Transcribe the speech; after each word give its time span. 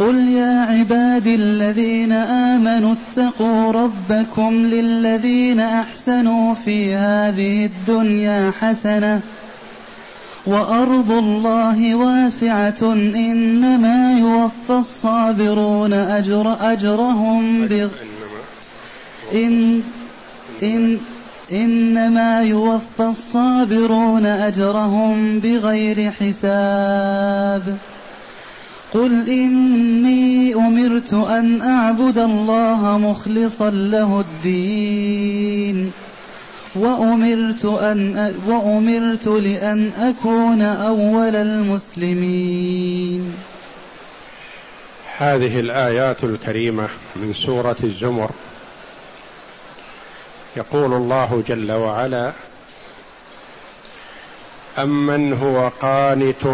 قل 0.00 0.28
يا 0.28 0.60
عبادي 0.60 1.34
الذين 1.34 2.12
آمنوا 2.12 2.94
اتقوا 2.94 3.72
ربكم 3.72 4.66
للذين 4.66 5.60
أحسنوا 5.60 6.54
في 6.54 6.94
هذه 6.94 7.64
الدنيا 7.66 8.52
حسنة 8.60 9.20
وأرض 10.46 11.12
الله 11.12 11.94
واسعة 11.94 12.92
إنما 13.14 14.18
يوفى 14.18 14.80
الصابرون 14.80 15.92
أجر 15.92 16.56
أجرهم 16.60 17.66
بغ 17.66 17.88
إن 19.34 19.82
إن 20.62 20.98
إنما 21.52 22.42
يوفى 22.42 23.00
الصابرون 23.00 24.26
أجرهم 24.26 25.38
بغير 25.40 26.10
حساب 26.10 27.76
قل 28.92 29.28
إني 29.28 30.54
أمرت 30.54 31.12
أن 31.12 31.62
أعبد 31.62 32.18
الله 32.18 32.98
مخلصا 32.98 33.70
له 33.70 34.20
الدين 34.20 35.92
وأمرت 36.76 37.64
أن 37.64 38.34
وأمرت 38.46 39.26
لأن 39.26 39.92
أكون 39.98 40.62
أول 40.62 41.36
المسلمين. 41.36 43.34
هذه 45.18 45.60
الآيات 45.60 46.24
الكريمة 46.24 46.88
من 47.16 47.34
سورة 47.34 47.76
الزمر 47.84 48.30
يقول 50.56 50.92
الله 50.92 51.42
جل 51.48 51.72
وعلا: 51.72 52.32
أمن 54.78 55.32
هو 55.32 55.68
قانت 55.68 56.46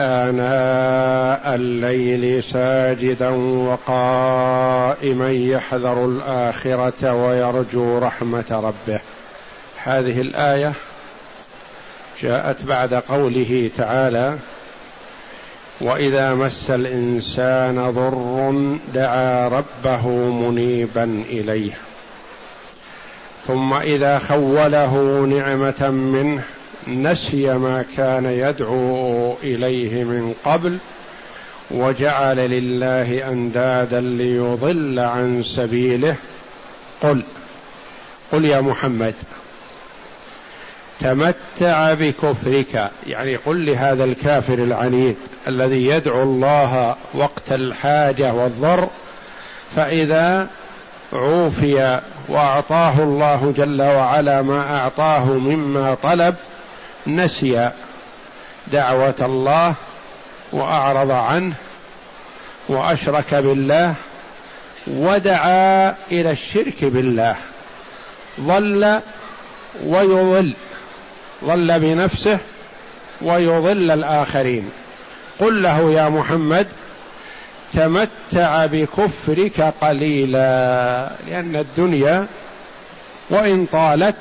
آناء 0.00 1.54
الليل 1.54 2.44
ساجدا 2.44 3.28
وقائما 3.68 5.30
يحذر 5.32 6.04
الآخرة 6.04 7.14
ويرجو 7.14 7.98
رحمة 7.98 8.44
ربه. 8.50 9.00
هذه 9.84 10.20
الآية 10.20 10.72
جاءت 12.22 12.64
بعد 12.64 12.94
قوله 12.94 13.70
تعالى 13.76 14.38
وإذا 15.80 16.34
مس 16.34 16.70
الإنسان 16.70 17.90
ضر 17.90 18.52
دعا 18.94 19.48
ربه 19.48 20.08
منيبا 20.08 21.24
إليه. 21.30 21.72
ثم 23.46 23.74
إذا 23.74 24.18
خوله 24.18 25.26
نعمة 25.26 25.90
منه 25.90 26.42
نسي 26.88 27.54
ما 27.54 27.84
كان 27.96 28.24
يدعو 28.24 29.34
إليه 29.42 30.04
من 30.04 30.34
قبل 30.44 30.78
وجعل 31.70 32.36
لله 32.36 33.30
أندادا 33.32 34.00
ليضل 34.00 34.98
عن 34.98 35.42
سبيله. 35.42 36.16
قل 37.02 37.22
قل 38.32 38.44
يا 38.44 38.60
محمد 38.60 39.14
تمتع 41.00 41.94
بكفرك 41.94 42.90
يعني 43.06 43.36
قل 43.36 43.66
لهذا 43.66 44.04
الكافر 44.04 44.54
العنيد 44.54 45.16
الذي 45.48 45.86
يدعو 45.86 46.22
الله 46.22 46.96
وقت 47.14 47.52
الحاجة 47.52 48.34
والضر 48.34 48.88
فإذا 49.76 50.48
عوفي 51.12 52.00
وأعطاه 52.28 53.02
الله 53.02 53.52
جل 53.56 53.82
وعلا 53.82 54.42
ما 54.42 54.78
أعطاه 54.78 55.24
مما 55.24 55.96
طلب 56.02 56.34
نسي 57.06 57.70
دعوة 58.66 59.14
الله 59.20 59.74
وأعرض 60.52 61.10
عنه 61.10 61.52
وأشرك 62.68 63.34
بالله 63.34 63.94
ودعا 64.86 65.94
إلى 66.12 66.30
الشرك 66.30 66.84
بالله. 66.84 67.36
ضل 68.40 69.00
ويضل 69.84 70.52
ضل 71.44 71.80
بنفسه 71.80 72.38
ويضل 73.22 73.90
الآخرين. 73.90 74.70
قل 75.38 75.62
له 75.62 75.92
يا 75.92 76.08
محمد 76.08 76.66
تمتع 77.72 78.66
بكفرك 78.66 79.74
قليلا 79.80 81.10
لأن 81.28 81.56
الدنيا 81.56 82.26
وإن 83.30 83.66
طالت 83.72 84.16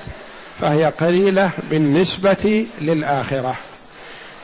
فهي 0.62 0.86
قليلة 0.86 1.50
بالنسبة 1.70 2.66
للآخرة. 2.82 3.56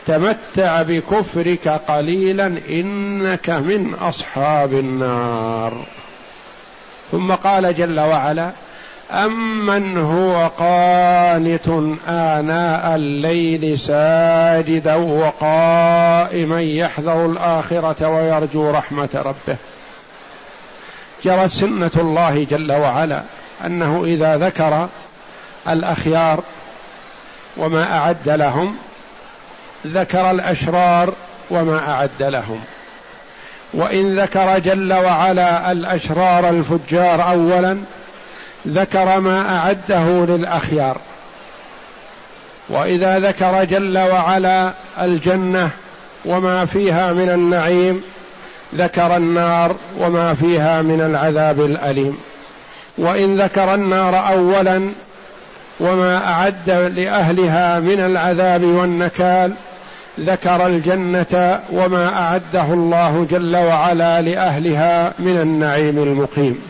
تمتع 0.06 0.82
بكفرك 0.82 1.68
قليلا 1.68 2.48
إنك 2.70 3.50
من 3.50 3.96
أصحاب 4.02 4.74
النار. 4.74 5.86
ثم 7.12 7.32
قال 7.32 7.76
جل 7.76 8.00
وعلا 8.00 8.52
امن 9.12 9.98
هو 9.98 10.52
قانت 10.60 11.68
آناء 12.08 12.96
الليل 12.96 13.80
ساجدا 13.80 14.96
وقائما 14.96 16.62
يحذر 16.62 17.26
الآخرة 17.26 18.10
ويرجو 18.10 18.72
رحمة 18.72 19.10
ربه. 19.16 19.58
جرت 21.24 21.50
سنة 21.50 21.92
الله 21.98 22.44
جل 22.50 22.72
وعلا 22.72 23.24
أنه 23.66 24.04
إذا 24.06 24.38
ذكر 24.38 24.88
الأخيار 25.70 26.44
وما 27.58 27.98
أعد 27.98 28.30
لهم 28.30 28.78
ذكر 29.88 30.32
الأشرار 30.32 31.14
وما 31.50 31.92
أعد 31.92 32.24
لهم. 32.24 32.60
وإن 33.74 34.20
ذكر 34.20 34.60
جل 34.60 34.94
وعلا 34.94 35.72
الأشرار 35.72 36.50
الفجار 36.50 37.32
اولا 37.32 37.78
ذكر 38.68 39.20
ما 39.20 39.58
أعده 39.58 40.26
للأخيار. 40.26 40.98
وإذا 42.70 43.20
ذكر 43.20 43.64
جل 43.64 43.98
وعلا 43.98 44.74
الجنة 45.02 45.70
وما 46.26 46.66
فيها 46.66 47.14
من 47.14 47.30
النعيم 47.30 48.04
ذكر 48.76 49.16
النار 49.16 49.76
وما 49.98 50.34
فيها 50.34 50.82
من 50.82 51.02
العذاب 51.02 51.62
الأليم. 51.62 52.18
وإن 52.98 53.42
ذكر 53.42 53.74
النار 53.74 54.28
اولا 54.28 54.90
وما 55.80 56.28
أعد 56.28 56.70
لأهلها 56.70 57.80
من 57.80 58.00
العذاب 58.00 58.64
والنكال 58.64 59.54
ذكر 60.20 60.68
الجنة 60.68 61.60
وما 61.72 62.14
أعده 62.14 62.74
الله 62.74 63.28
جل 63.32 63.56
وعلا 63.56 64.22
لأهلها 64.22 65.14
من 65.20 65.38
النعيم 65.42 65.98
المقيم. 66.04 66.62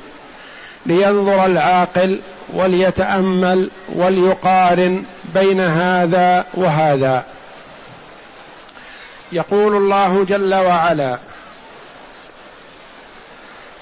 لينظر 0.85 1.45
العاقل 1.45 2.19
وليتأمل 2.53 3.69
وليقارن 3.95 5.03
بين 5.33 5.59
هذا 5.59 6.45
وهذا. 6.53 7.23
يقول 9.31 9.75
الله 9.75 10.25
جل 10.29 10.55
وعلا 10.55 11.17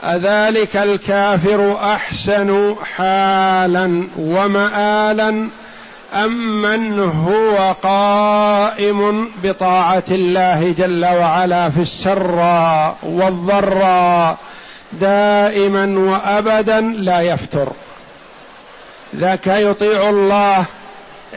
أذلك 0.05 0.75
الكافر 0.75 1.77
أحسن 1.83 2.75
حالا 2.95 4.07
ومآلا 4.17 5.49
أمن 6.13 6.99
هو 6.99 7.75
قائم 7.83 9.29
بطاعة 9.43 10.03
الله 10.11 10.73
جل 10.77 11.05
وعلا 11.05 11.69
في 11.69 11.81
السراء 11.81 12.97
والضراء 13.03 14.37
دائما 14.93 15.99
وأبدا 15.99 16.81
لا 16.81 17.21
يفتر. 17.21 17.67
ذاك 19.15 19.47
يطيع 19.47 20.09
الله 20.09 20.65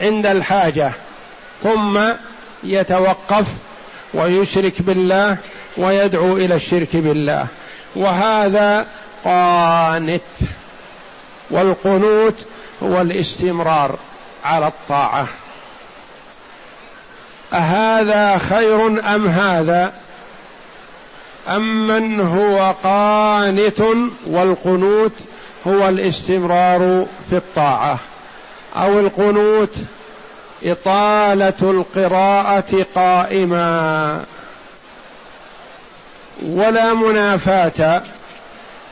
عند 0.01 0.25
الحاجة 0.25 0.91
ثم 1.63 1.99
يتوقف 2.63 3.45
ويشرك 4.13 4.81
بالله 4.81 5.37
ويدعو 5.77 6.37
إلى 6.37 6.55
الشرك 6.55 6.95
بالله. 6.95 7.47
وهذا 7.95 8.87
قانت 9.25 10.21
والقنوت 11.49 12.35
هو 12.83 13.01
الاستمرار 13.01 13.95
على 14.45 14.67
الطاعة. 14.67 15.27
أهذا 17.53 18.37
خير 18.37 18.87
أم 19.15 19.27
هذا؟ 19.27 19.93
أمن 21.47 22.19
هو 22.19 22.75
قانت 22.83 23.83
والقنوت 24.25 25.13
هو 25.67 25.89
الاستمرار 25.89 27.05
في 27.29 27.37
الطاعة؟ 27.37 27.99
أو 28.75 28.99
القنوت 28.99 29.75
إطالة 30.63 31.53
القراءة 31.61 32.85
قائما؟ 32.95 34.25
ولا 36.45 36.93
منافاة 36.93 38.01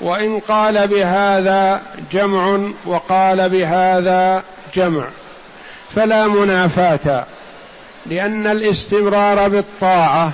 وإن 0.02 0.40
قال 0.40 0.88
بهذا 0.88 1.82
جمع 2.12 2.60
وقال 2.86 3.50
بهذا 3.50 4.44
جمع 4.76 5.06
فلا 5.96 6.28
منافاة 6.28 7.26
لأن 8.06 8.48
الاستمرار 8.48 9.48
بالطاعة 9.48 10.32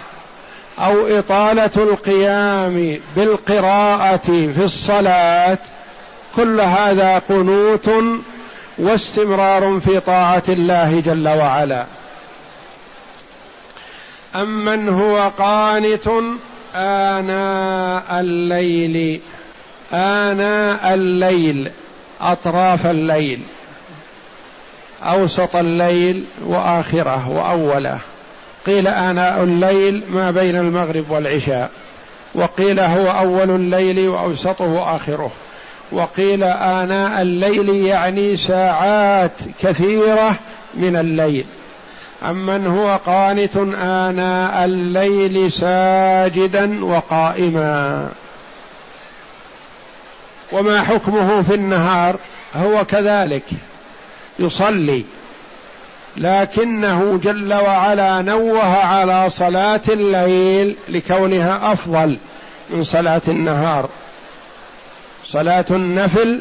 أو 0.79 1.07
إطالة 1.19 1.71
القيام 1.77 2.99
بالقراءة 3.15 4.51
في 4.55 4.63
الصلاة 4.63 5.57
كل 6.35 6.61
هذا 6.61 7.21
قنوت 7.29 7.89
واستمرار 8.77 9.79
في 9.79 9.99
طاعة 9.99 10.43
الله 10.49 10.99
جل 11.05 11.27
وعلا. 11.27 11.85
أمن 14.35 14.89
هو 14.89 15.31
قانت 15.37 16.09
آناء 16.75 18.19
الليل 18.19 19.21
آناء 19.93 20.93
الليل 20.93 21.71
أطراف 22.21 22.87
الليل 22.87 23.41
أوسط 25.03 25.55
الليل 25.55 26.23
وآخرة 26.45 27.29
وأولة. 27.29 27.99
قيل 28.65 28.87
آناء 28.87 29.43
الليل 29.43 30.03
ما 30.09 30.31
بين 30.31 30.55
المغرب 30.55 31.11
والعشاء 31.11 31.69
وقيل 32.35 32.79
هو 32.79 33.07
أول 33.07 33.49
الليل 33.49 34.07
وأوسطه 34.07 34.65
وآخره 34.65 35.31
وقيل 35.91 36.43
آناء 36.43 37.21
الليل 37.21 37.69
يعني 37.69 38.37
ساعات 38.37 39.31
كثيرة 39.61 40.35
من 40.73 40.95
الليل. 40.95 41.45
أمن 42.29 42.67
هو 42.67 42.99
قانت 43.05 43.57
آناء 43.81 44.65
الليل 44.65 45.51
ساجدا 45.51 46.85
وقائما. 46.85 48.09
وما 50.51 50.81
حكمه 50.81 51.41
في 51.41 51.53
النهار؟ 51.53 52.15
هو 52.55 52.85
كذلك 52.85 53.43
يصلي. 54.39 55.05
لكنه 56.17 57.19
جل 57.23 57.53
وعلا 57.53 58.21
نوه 58.21 58.85
على 58.85 59.29
صلاة 59.29 59.81
الليل 59.89 60.75
لكونها 60.89 61.73
أفضل 61.73 62.17
من 62.69 62.83
صلاة 62.83 63.21
النهار. 63.27 63.89
صلاة 65.27 65.65
النفل 65.71 66.39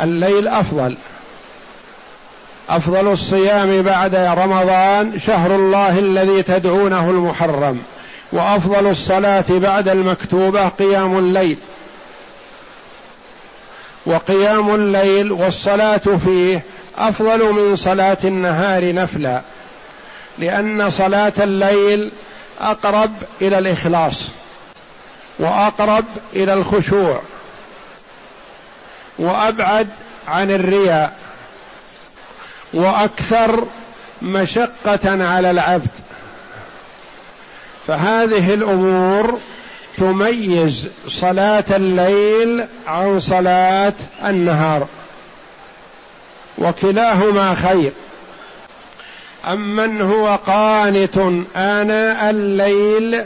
الليل 0.00 0.48
أفضل. 0.48 0.96
أفضل 2.68 3.12
الصيام 3.12 3.82
بعد 3.82 4.14
رمضان 4.14 5.18
شهر 5.18 5.54
الله 5.54 5.98
الذي 5.98 6.42
تدعونه 6.42 7.10
المحرم 7.10 7.82
وأفضل 8.32 8.86
الصلاة 8.86 9.44
بعد 9.48 9.88
المكتوبة 9.88 10.68
قيام 10.68 11.18
الليل. 11.18 11.58
وقيام 14.06 14.74
الليل 14.74 15.32
والصلاة 15.32 15.96
فيه 16.24 16.64
أفضل 16.98 17.52
من 17.52 17.76
صلاة 17.76 18.18
النهار 18.24 18.94
نفلا 18.94 19.40
لأن 20.38 20.90
صلاة 20.90 21.32
الليل 21.40 22.12
أقرب 22.60 23.10
إلى 23.42 23.58
الإخلاص 23.58 24.22
وأقرب 25.38 26.04
إلى 26.36 26.54
الخشوع 26.54 27.22
وأبعد 29.18 29.88
عن 30.28 30.50
الرياء. 30.50 31.27
وأكثر 32.72 33.66
مشقة 34.22 35.24
على 35.24 35.50
العبد. 35.50 35.90
فهذه 37.86 38.54
الأمور 38.54 39.38
تميز 39.96 40.88
صلاة 41.08 41.64
الليل 41.70 42.66
عن 42.86 43.20
صلاة 43.20 43.92
النهار. 44.24 44.86
وكلاهما 46.58 47.54
خير. 47.54 47.92
أمن 49.52 50.00
هو 50.00 50.38
قانت 50.46 51.18
آناء 51.56 52.30
الليل 52.30 53.24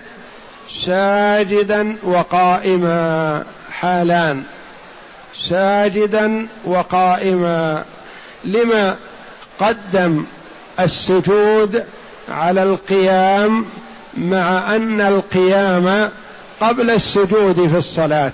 ساجدا 0.85 1.97
وقائما 2.03 3.45
حالان. 3.73 4.43
ساجدا 5.37 6.47
وقائما. 6.65 7.85
لما؟ 8.45 8.97
قدم 9.63 10.25
السجود 10.81 11.85
على 12.29 12.63
القيام 12.63 13.65
مع 14.17 14.77
أن 14.77 15.01
القيام 15.01 16.11
قبل 16.61 16.91
السجود 16.91 17.67
في 17.69 17.79
الصلاة 17.79 18.33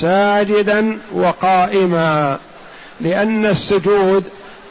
ساجدا 0.00 0.98
وقائما 1.12 2.38
لأن 3.00 3.46
السجود 3.46 4.24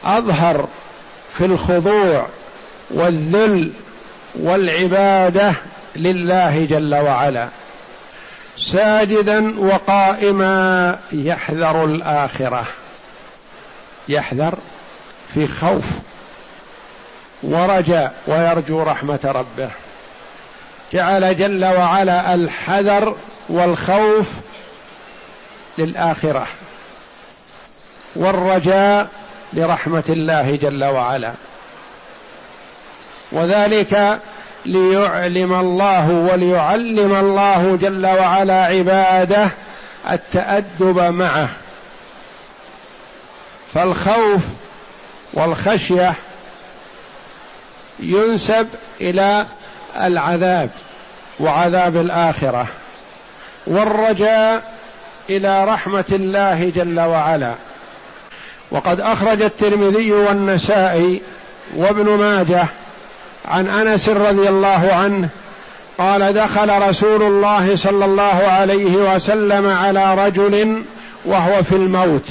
أظهر 0.03 0.67
في 1.37 1.45
الخضوع 1.45 2.27
والذل 2.89 3.71
والعبادة 4.35 5.53
لله 5.95 6.65
جل 6.65 6.95
وعلا. 6.95 7.47
ساجدا 8.57 9.59
وقائما 9.59 10.99
يحذر 11.11 11.85
الآخرة. 11.85 12.65
يحذر 14.07 14.57
في 15.35 15.47
خوف 15.47 15.83
ورجاء 17.43 18.13
ويرجو 18.27 18.83
رحمة 18.83 19.19
ربه. 19.25 19.69
جعل 20.93 21.37
جل 21.37 21.65
وعلا 21.65 22.33
الحذر 22.33 23.15
والخوف 23.49 24.25
للآخرة 25.77 26.47
والرجاء 28.15 29.07
لرحمة 29.53 30.03
الله 30.09 30.55
جل 30.55 30.83
وعلا. 30.83 31.31
وذلك 33.31 34.19
ليعلم 34.65 35.53
الله 35.53 36.09
وليعلم 36.09 37.15
الله 37.15 37.77
جل 37.81 38.05
وعلا 38.05 38.65
عباده 38.65 39.49
التأدب 40.11 40.99
معه. 40.99 41.49
فالخوف 43.73 44.41
والخشية 45.35 46.13
ينسب 47.99 48.67
إلى 49.01 49.45
العذاب 50.01 50.69
وعذاب 51.39 51.97
الآخرة 51.97 52.67
والرجاء 53.67 54.75
إلى 55.29 55.65
رحمة 55.65 56.05
الله 56.11 56.71
جل 56.75 56.99
وعلا. 56.99 57.53
وقد 58.71 59.01
أخرج 59.01 59.41
الترمذي 59.41 60.11
والنسائي 60.11 61.21
وابن 61.75 62.05
ماجه 62.05 62.65
عن 63.45 63.67
أنس 63.67 64.09
رضي 64.09 64.49
الله 64.49 64.93
عنه 64.93 65.29
قال 65.97 66.33
دخل 66.33 66.89
رسول 66.89 67.23
الله 67.23 67.75
صلى 67.75 68.05
الله 68.05 68.47
عليه 68.47 69.15
وسلم 69.15 69.67
على 69.69 70.15
رجل 70.25 70.83
وهو 71.25 71.63
في 71.63 71.75
الموت. 71.75 72.29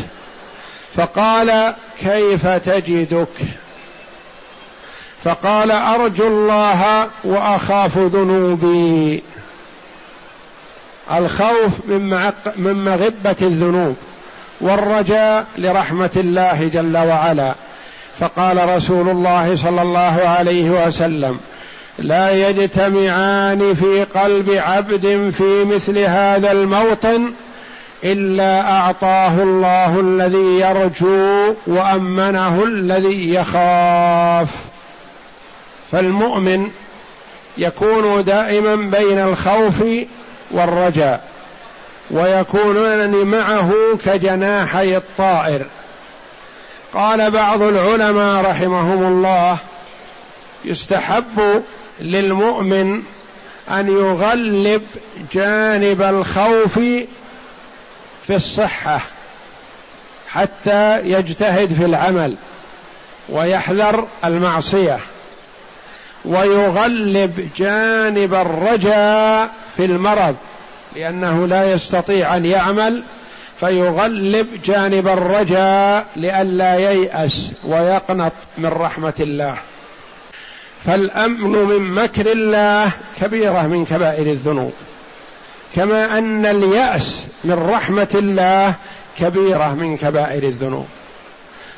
فقال 0.96 1.74
كيف 2.00 2.46
تجدك؟ 2.46 3.28
فقال 5.24 5.70
أرجو 5.70 6.26
الله 6.26 7.08
وأخاف 7.24 7.98
ذنوبي. 7.98 9.22
الخوف 11.14 11.88
من 12.56 12.84
مغبة 12.84 13.36
الذنوب 13.42 13.96
والرجاء 14.60 15.46
لرحمة 15.58 16.10
الله 16.16 16.70
جل 16.72 16.96
وعلا. 16.96 17.54
فقال 18.20 18.76
رسول 18.76 19.08
الله 19.08 19.56
صلى 19.56 19.82
الله 19.82 20.20
عليه 20.38 20.86
وسلم 20.86 21.40
لا 21.98 22.48
يجتمعان 22.48 23.74
في 23.74 24.04
قلب 24.04 24.50
عبد 24.50 25.32
في 25.36 25.64
مثل 25.64 25.98
هذا 25.98 26.52
الموطن 26.52 27.32
إلا 28.04 28.70
أعطاه 28.70 29.42
الله 29.42 30.00
الذي 30.00 30.60
يرجو 30.60 31.54
وأمنه 31.66 32.64
الذي 32.64 33.34
يخاف. 33.34 34.48
فالمؤمن 35.92 36.70
يكون 37.58 38.24
دائما 38.24 38.76
بين 38.76 39.18
الخوف 39.18 39.84
والرجاء 40.50 41.28
ويكونان 42.10 43.10
معه 43.10 43.72
كجناحي 44.04 44.96
الطائر. 44.96 45.66
قال 46.94 47.30
بعض 47.30 47.62
العلماء 47.62 48.44
رحمهم 48.44 49.02
الله 49.02 49.58
يستحب 50.64 51.62
للمؤمن 52.00 53.02
أن 53.70 53.88
يغلب 53.88 54.82
جانب 55.32 56.02
الخوف 56.02 56.80
في 58.26 58.36
الصحة 58.36 59.00
حتى 60.28 61.00
يجتهد 61.00 61.72
في 61.72 61.84
العمل 61.84 62.36
ويحذر 63.28 64.06
المعصية 64.24 64.98
ويغلب 66.24 67.48
جانب 67.56 68.34
الرجاء 68.34 69.50
في 69.76 69.84
المرض 69.84 70.36
لأنه 70.96 71.46
لا 71.46 71.72
يستطيع 71.72 72.36
أن 72.36 72.46
يعمل 72.46 73.02
فيغلب 73.60 74.46
جانب 74.64 75.08
الرجاء 75.08 76.06
لئلا 76.16 76.76
ييأس 76.76 77.52
ويقنط 77.64 78.32
من 78.58 78.66
رحمة 78.66 79.14
الله. 79.20 79.56
فالأمن 80.86 81.50
من 81.50 81.94
مكر 81.94 82.32
الله 82.32 82.90
كبيرة 83.20 83.62
من 83.66 83.84
كبائر 83.84 84.26
الذنوب. 84.26 84.72
كما 85.76 86.18
أن 86.18 86.46
اليأس 86.46 87.26
من 87.44 87.70
رحمة 87.70 88.08
الله 88.14 88.74
كبيرة 89.18 89.74
من 89.74 89.96
كبائر 89.96 90.42
الذنوب. 90.42 90.86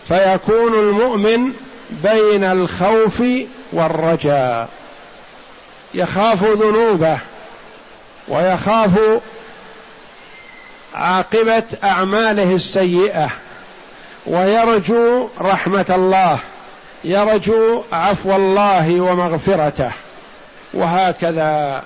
فيكون 0.08 0.74
المؤمن 0.74 1.52
بين 1.90 2.44
الخوف 2.44 3.22
والرجاء. 3.72 4.68
يخاف 5.94 6.42
ذنوبه 6.42 7.18
ويخاف 8.28 8.98
عاقبة 10.94 11.62
أعماله 11.84 12.54
السيئة. 12.54 13.28
ويرجو 14.26 15.28
رحمة 15.40 15.86
الله. 15.90 16.38
يرجو 17.04 17.82
عفو 17.92 18.36
الله 18.36 19.00
ومغفرته. 19.00 19.90
وهكذا. 20.74 21.82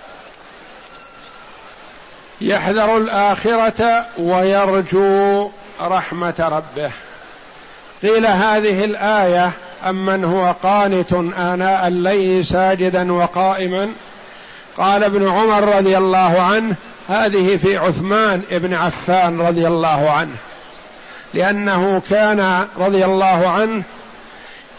يحذر 2.40 2.96
الآخرة 2.96 4.06
ويرجو 4.18 5.50
رحمة 5.80 6.34
ربه. 6.38 6.90
قيل 8.02 8.26
هذه 8.26 8.84
الآية 8.84 9.52
امن 9.88 10.24
هو 10.24 10.54
قانت 10.62 11.12
آناء 11.38 11.88
الليل 11.88 12.44
ساجدا 12.44 13.12
وقائما؟ 13.12 13.88
قال 14.76 15.04
ابن 15.04 15.28
عمر 15.28 15.76
رضي 15.76 15.98
الله 15.98 16.40
عنه 16.40 16.76
هذه 17.08 17.56
في 17.56 17.76
عثمان 17.76 18.42
بن 18.50 18.74
عفان 18.74 19.40
رضي 19.40 19.66
الله 19.66 20.10
عنه. 20.10 20.36
لأنه 21.34 22.02
كان 22.10 22.66
رضي 22.78 23.04
الله 23.04 23.48
عنه 23.48 23.82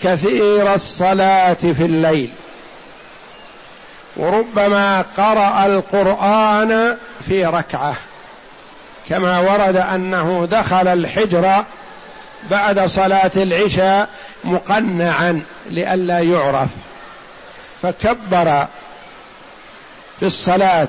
كثير 0.02 0.74
الصلاة 0.74 1.54
في 1.54 1.86
الليل. 1.86 2.30
وربما 4.18 5.06
قرأ 5.18 5.66
القرآن 5.66 6.98
في 7.28 7.46
ركعة. 7.46 7.96
كما 9.10 9.40
ورد 9.40 9.76
أنه 9.76 10.48
دخل 10.52 10.88
الحجر 10.88 11.64
بعد 12.52 12.86
صلاة 12.86 13.32
العشاء 13.36 14.10
مقنعا 14.44 15.42
لئلا 15.70 16.20
يعرف. 16.20 16.70
فكبر 17.82 18.68
في 20.20 20.26
الصلاة. 20.26 20.88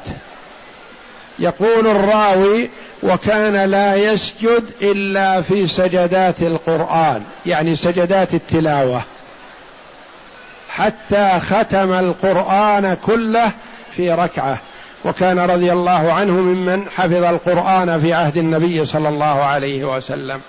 يقول 1.39 1.87
الراوي 1.87 2.71
وكان 3.03 3.71
لا 3.71 3.97
يسجد 3.97 4.71
إلا 4.83 5.43
في 5.43 5.67
سجدات 5.67 6.43
القرآن 6.43 7.25
يعني 7.47 7.77
سجدات 7.77 8.35
التلاوة. 8.35 9.03
حتى 10.71 11.41
ختم 11.51 11.93
القرآن 11.93 12.95
كله 12.95 13.53
في 13.97 14.13
ركعة. 14.13 14.59
وكان 15.05 15.39
رضي 15.39 15.73
الله 15.73 16.13
عنه 16.13 16.33
ممن 16.33 16.87
حفظ 16.97 17.25
القرآن 17.25 18.01
في 18.01 18.13
عهد 18.13 18.37
النبي 18.37 18.85
صلى 18.85 19.09
الله 19.09 19.43
عليه 19.43 19.97
وسلم. 19.97 20.41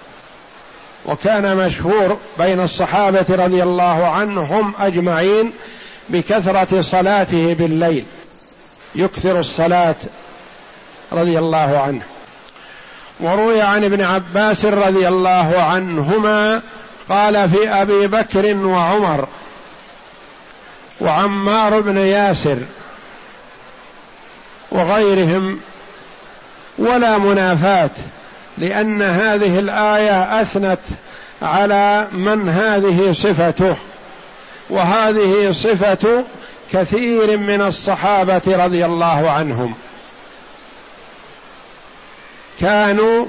وكان 1.06 1.58
مشهور 1.58 2.18
بين 2.38 2.60
الصحابة 2.60 3.26
رضي 3.30 3.64
الله 3.64 4.08
عنهم 4.08 4.74
أجمعين 4.80 5.52
بكثرة 6.10 6.82
صلاته 6.82 7.54
بالليل. 7.54 8.06
يكثر 8.96 9.40
الصلاة 9.40 9.96
رضي 11.12 11.40
الله 11.40 11.80
عنه. 11.88 12.02
وروي 13.20 13.62
عن 13.62 13.84
ابن 13.84 14.02
عباس 14.02 14.66
رضي 14.66 15.08
الله 15.08 15.62
عنهما 15.62 16.62
قال 17.10 17.50
في 17.50 17.70
أبي 17.70 18.08
بكر 18.08 18.56
وعمر 18.56 19.28
وعمار 21.02 21.80
بن 21.80 21.98
ياسر 21.98 22.58
وغيرهم 24.74 25.60
ولا 26.78 27.18
منافاة 27.18 27.90
لأن 28.58 29.02
هذه 29.02 29.60
الآية 29.60 30.42
أثنت 30.42 30.80
على 31.42 32.08
من 32.12 32.50
هذه 32.50 33.14
صفته 33.14 33.76
وهذه 34.70 35.52
صفة 35.52 36.24
كثير 36.74 37.38
من 37.38 37.62
الصحابة 37.62 38.42
رضي 38.48 38.86
الله 38.86 39.32
عنهم. 39.32 39.74
كانوا 42.62 43.26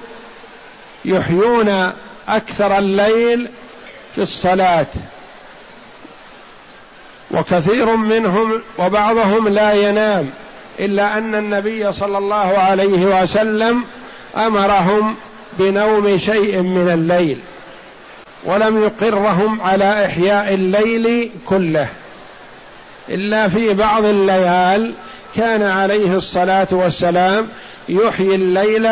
يحيون 1.04 1.92
أكثر 2.28 2.78
الليل 2.78 3.50
في 4.14 4.22
الصلاة 4.22 4.86
وكثير 7.30 7.96
منهم 7.96 8.62
وبعضهم 8.78 9.48
لا 9.48 9.72
ينام. 9.72 10.30
إلا 10.80 11.18
أن 11.18 11.34
النبي 11.34 11.92
صلى 11.92 12.18
الله 12.18 12.58
عليه 12.58 13.22
وسلم 13.22 13.84
أمرهم 14.36 15.14
بنوم 15.58 16.18
شيء 16.18 16.62
من 16.62 16.90
الليل 16.94 17.38
ولم 18.44 18.82
يقرهم 18.82 19.60
على 19.60 20.06
إحياء 20.06 20.54
الليل 20.54 21.30
كله. 21.46 21.88
إلا 23.08 23.48
في 23.48 23.74
بعض 23.74 24.04
الليال 24.04 24.92
كان 25.36 25.62
عليه 25.62 26.16
الصلاة 26.16 26.66
والسلام 26.70 27.48
يحيي 27.88 28.34
الليل 28.34 28.88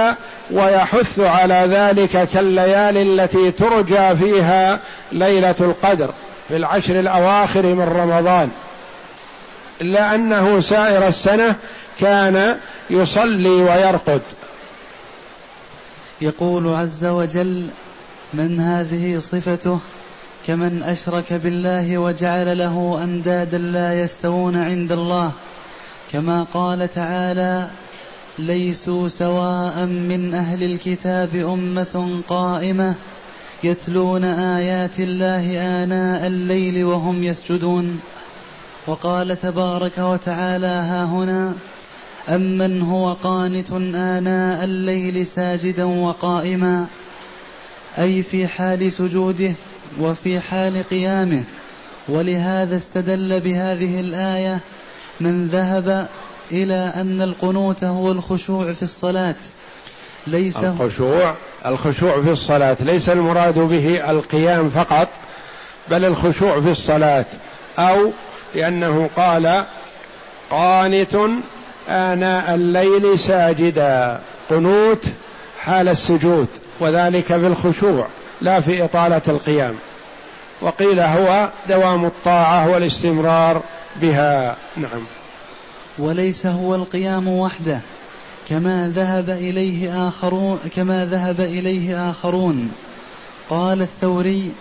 ويحث 0.51 1.21
على 1.21 1.67
ذلك 1.71 2.29
كالليالي 2.35 3.03
التي 3.03 3.51
ترجى 3.51 4.17
فيها 4.17 4.81
ليلة 5.13 5.55
القدر 5.61 6.11
في 6.49 6.57
العشر 6.57 7.01
الأواخر 7.01 7.63
من 7.63 7.93
رمضان. 7.99 8.51
إلا 9.81 10.15
أنه 10.15 10.61
سائر 10.61 11.09
السنة 11.09 11.57
كان 12.01 12.57
يصلي 12.91 13.49
ويرقد. 13.49 14.23
يقول 16.21 16.69
عز 16.69 17.05
وجل 17.05 17.67
من 18.35 18.61
هذه 18.61 19.19
صفته؟ 19.19 19.79
كمن 20.47 20.83
أشرك 20.83 21.33
بالله 21.33 21.99
وجعل 21.99 22.59
له 22.59 23.01
أندادا 23.05 23.59
لا 23.59 24.03
يستوون 24.03 24.57
عند 24.57 24.93
الله. 24.93 25.33
كما 26.13 26.47
قال 26.55 26.95
تعالى 26.95 27.69
ليسوا 28.39 29.09
سواء 29.09 29.87
من 29.87 30.35
أهل 30.35 30.63
الكتاب 30.63 31.35
أمة 31.35 32.23
قائمة 32.29 32.95
يتلون 33.65 34.25
آيات 34.25 34.99
الله 34.99 35.83
آناء 35.83 36.27
الليل 36.27 36.85
وهم 36.85 37.25
يسجدون. 37.25 38.01
وقال 38.87 39.41
تبارك 39.41 39.99
وتعالى 39.99 40.67
ها 40.67 41.05
هنا 41.05 41.55
امن 42.29 42.83
هو 42.83 43.13
قانت 43.13 43.71
اناء 43.71 44.65
الليل 44.65 45.27
ساجدا 45.27 45.85
وقائما 45.85 46.87
اي 47.99 48.23
في 48.23 48.47
حال 48.47 48.93
سجوده 48.93 49.53
وفي 50.01 50.41
حال 50.41 50.83
قيامه. 50.91 51.43
ولهذا 52.09 52.77
استدل 52.77 53.41
بهذه 53.41 54.01
الآية 54.01 54.61
من 55.21 55.47
ذهب 55.47 56.09
إلى 56.53 56.93
أن 56.97 57.23
القنوت 57.23 57.85
هو 57.85 58.13
الخشوع 58.13 58.73
في 58.73 58.83
الصلاة. 58.83 59.35
ليس 60.27 60.57
الخشوع 60.57 61.35
الخشوع 61.67 62.23
في 62.23 62.31
الصلاة. 62.31 62.77
ليس 62.81 63.09
المراد 63.09 63.59
به 63.59 64.11
القيام 64.11 64.71
فقط 64.71 65.09
بل 65.91 66.05
الخشوع 66.05 66.61
في 66.61 66.71
الصلاة. 66.71 67.27
أو 67.79 68.13
لأنه 68.55 69.11
قال 69.17 69.65
قانت 70.51 71.15
آناء 71.89 72.55
الليل 72.55 73.19
ساجدا 73.19 74.21
قنوت 74.51 75.05
حال 75.61 75.89
السجود 75.89 76.49
وذلك 76.81 77.33
بالخشوع 77.33 78.07
لا 78.41 78.61
في 78.61 78.85
إطالة 78.85 79.23
القيام. 79.29 79.75
وقيل 80.61 81.01
هو 81.01 81.49
دوام 81.69 82.05
الطاعة 82.05 82.71
والاستمرار 82.71 83.63
بها. 83.97 84.57
نعم. 84.77 85.05
وليس 85.99 86.47
هو 86.47 86.75
القيام 86.75 87.29
وحده 87.29 87.81
كما 88.49 88.93
ذهب 88.95 89.31
إليه 89.31 90.09
آخرون 90.09 90.59
كما 90.77 91.07
ذهب 91.07 91.41
إليه 91.41 92.11
آخرون. 92.11 92.73
قال 93.51 93.83
الثوري 93.83 94.53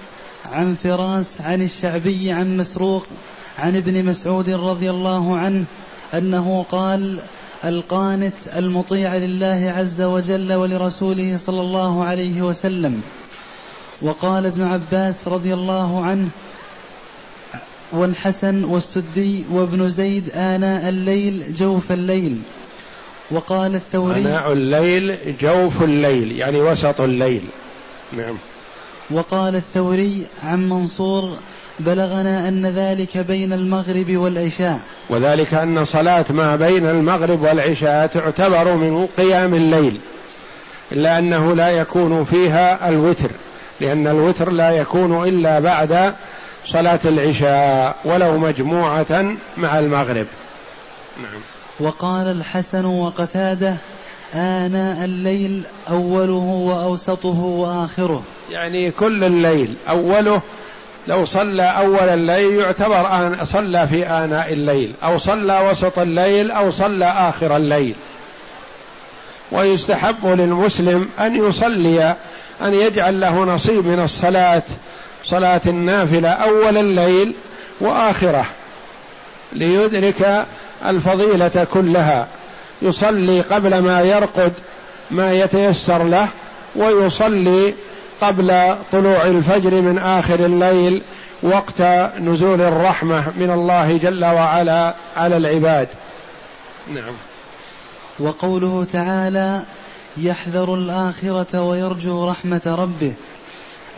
عن 0.52 0.76
فراس 0.84 1.42
عن 1.42 1.62
الشعبي 1.62 2.32
عن 2.32 2.58
مسروق 2.58 3.08
عن 3.60 3.76
ابن 3.76 4.06
مسعود 4.06 4.50
رضي 4.50 4.90
الله 4.90 5.38
عنه 5.38 5.66
أنه 6.14 6.66
قال 6.72 7.20
القانت 7.66 8.34
المطيع 8.56 9.16
لله 9.16 9.74
عز 9.78 10.02
وجل 10.02 10.54
ولرسوله 10.54 11.38
صلى 11.38 11.62
الله 11.62 12.04
عليه 12.04 12.42
وسلم. 12.42 13.02
وقال 14.02 14.46
ابن 14.46 14.62
عباس 14.62 15.28
رضي 15.28 15.54
الله 15.54 16.06
عنه 16.06 16.30
والحسن 17.92 18.64
والسدي 18.64 19.44
وابن 19.52 19.90
زيد 19.90 20.30
آناء 20.30 20.90
الليل 20.90 21.54
جوف 21.54 21.92
الليل. 21.92 22.42
وقال 23.32 23.76
الثوري 23.76 24.22
آناء 24.22 24.52
الليل 24.52 25.38
جوف 25.42 25.82
الليل 25.82 26.32
يعني 26.32 26.62
وسط 26.62 27.02
الليل. 27.02 27.42
نعم. 28.18 28.36
وقال 29.12 29.56
الثوري 29.56 30.26
عن 30.44 30.70
منصور 30.70 31.38
بلغنا 31.82 32.48
أن 32.48 32.66
ذلك 32.66 33.18
بين 33.18 33.54
المغرب 33.54 34.18
والعشاء. 34.18 34.80
وذلك 35.10 35.54
أن 35.54 35.86
صلاة 35.86 36.26
ما 36.30 36.56
بين 36.56 36.86
المغرب 36.86 37.42
والعشاء 37.42 38.08
تعتبر 38.08 38.74
من 38.74 39.08
قيام 39.18 39.54
الليل 39.54 40.00
إلا 40.92 41.20
أنه 41.20 41.56
لا 41.56 41.70
يكون 41.70 42.24
فيها 42.24 42.90
الوتر 42.90 43.30
لأن 43.82 44.08
الوتر 44.08 44.50
لا 44.50 44.72
يكون 44.72 45.28
إلا 45.28 45.60
بعد 45.60 46.14
صلاة 46.66 47.00
العشاء 47.06 47.96
ولو 48.06 48.38
مجموعة 48.38 49.36
مع 49.58 49.80
المغرب. 49.80 50.28
نعم. 51.22 51.42
وقال 51.80 52.28
الحسن 52.28 52.86
وقتاده 52.86 53.76
آناء 54.34 55.06
الليل 55.06 55.64
أوله 55.90 56.64
وأوسطه 56.66 57.40
وآخره. 57.40 58.24
يعني 58.52 58.92
كل 58.92 59.24
الليل 59.24 59.76
أوله 59.90 60.42
لو 61.08 61.26
صلى 61.26 61.64
أول 61.64 62.10
الليل 62.10 62.60
يعتبر 62.60 63.08
آن 63.08 63.46
صلى 63.46 63.88
في 63.88 64.08
آناء 64.08 64.54
الليل 64.54 64.96
أو 65.04 65.18
صلى 65.18 65.70
وسط 65.70 66.00
الليل 66.00 66.52
أو 66.52 66.72
صلى 66.72 67.06
آخر 67.06 67.56
الليل. 67.58 67.96
ويستحب 69.52 70.26
للمسلم 70.26 71.10
أن 71.20 71.36
يصلي 71.36 72.16
أن 72.62 72.74
يجعل 72.74 73.20
له 73.20 73.44
نصيب 73.44 73.86
من 73.88 74.00
الصلاة 74.04 74.64
صلاة 75.24 75.62
النافلة 75.68 76.30
أول 76.30 76.78
الليل 76.78 77.34
وآخره 77.80 78.46
ليدرك 79.54 80.46
الفضيلة 80.88 81.68
كلها. 81.74 82.28
يصلي 82.82 83.42
قبل 83.42 83.80
ما 83.80 84.02
يرقد 84.02 84.54
ما 85.12 85.34
يتيسر 85.34 86.04
له 86.04 86.28
ويصلي 86.76 87.74
قبل 88.22 88.76
طلوع 88.92 89.26
الفجر 89.26 89.82
من 89.82 89.98
آخر 89.98 90.46
الليل 90.46 91.02
وقت 91.44 91.82
نزول 92.20 92.62
الرحمة 92.62 93.24
من 93.40 93.52
الله 93.52 93.98
جل 93.98 94.26
وعلا 94.26 94.96
على 95.18 95.38
العباد. 95.38 95.88
نعم. 96.94 97.14
وقوله 98.20 98.88
تعالى 98.94 99.62
يحذر 100.18 100.76
الآخرة 100.76 101.62
ويرجو 101.62 102.30
رحمة 102.30 102.62
ربه 102.66 103.14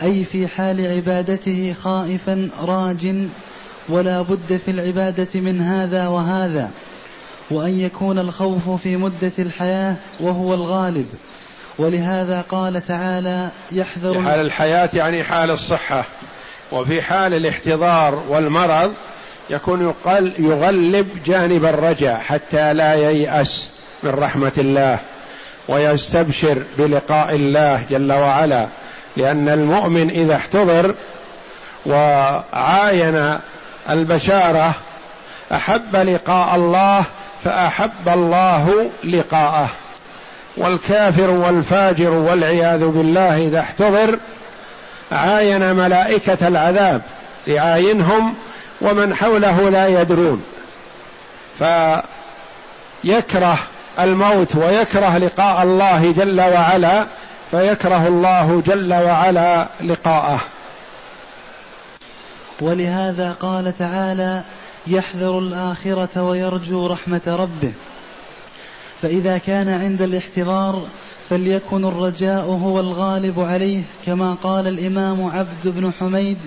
أي 0.02 0.24
في 0.24 0.48
حال 0.48 0.86
عبادته 0.86 1.74
خائفا 1.82 2.48
راج 2.62 3.14
ولا 3.88 4.22
بد 4.22 4.60
في 4.64 4.70
العبادة 4.70 5.40
من 5.40 5.60
هذا 5.60 6.08
وهذا 6.08 6.70
وأن 7.50 7.80
يكون 7.80 8.18
الخوف 8.18 8.70
في 8.70 8.96
مدة 8.96 9.32
الحياة 9.38 9.96
وهو 10.20 10.54
الغالب. 10.54 11.06
ولهذا 11.78 12.44
قال 12.48 12.86
تعالى 12.86 13.48
يحذر 13.72 14.22
حال 14.22 14.40
الحياة 14.40 14.90
يعني 14.94 15.24
حال 15.24 15.50
الصحة 15.50 16.04
وفي 16.72 17.02
حال 17.02 17.34
الاحتضار 17.34 18.22
والمرض 18.28 18.94
يكون 19.50 19.88
يقل 19.88 20.34
يغلب 20.38 21.08
جانب 21.26 21.64
الرجاء 21.64 22.18
حتى 22.18 22.72
لا 22.72 22.94
ييأس 22.94 23.70
من 24.02 24.10
رحمة 24.10 24.52
الله 24.58 24.98
ويستبشر 25.68 26.62
بلقاء 26.78 27.34
الله 27.34 27.82
جل 27.90 28.12
وعلا 28.12 28.66
لأن 29.16 29.48
المؤمن 29.48 30.10
إذا 30.10 30.36
احتضر 30.36 30.94
وعاين 31.86 33.38
البشارة 33.90 34.74
أحب 35.52 35.96
لقاء 35.96 36.54
الله 36.56 37.04
فأحب 37.44 38.08
الله 38.08 38.90
لقاءه. 39.04 39.68
والكافر 40.56 41.30
والفاجر 41.30 42.10
والعياذ 42.10 42.86
بالله 42.86 43.46
إذا 43.46 43.60
احتضر 43.60 44.18
عاين 45.12 45.74
ملائكة 45.74 46.48
العذاب 46.48 47.02
يعاينهم 47.46 48.34
ومن 48.80 49.14
حوله 49.14 49.70
لا 49.70 50.00
يدرون. 50.00 50.44
فيكره 51.58 53.58
الموت 54.00 54.56
ويكره 54.56 55.18
لقاء 55.18 55.62
الله 55.62 56.12
جل 56.12 56.40
وعلا 56.40 57.06
فيكره 57.50 58.08
الله 58.08 58.62
جل 58.66 58.94
وعلا 58.94 59.66
لقاءه. 59.80 60.40
ولهذا 62.60 63.36
قال 63.40 63.78
تعالى 63.78 64.42
يحذر 64.86 65.38
الآخرة 65.38 66.22
ويرجو 66.22 66.86
رحمة 66.86 67.20
ربه. 67.26 67.72
فإذا 69.04 69.38
كان 69.38 69.68
عند 69.68 70.02
الاحتضار 70.02 70.86
فليكن 71.30 71.84
الرجاء 71.84 72.44
هو 72.44 72.80
الغالب 72.80 73.40
عليه 73.40 73.82
كما 74.06 74.34
قال 74.34 74.68
الإمام 74.68 75.24
عبد 75.24 75.68
بن 75.68 75.92
حميد 75.92 76.38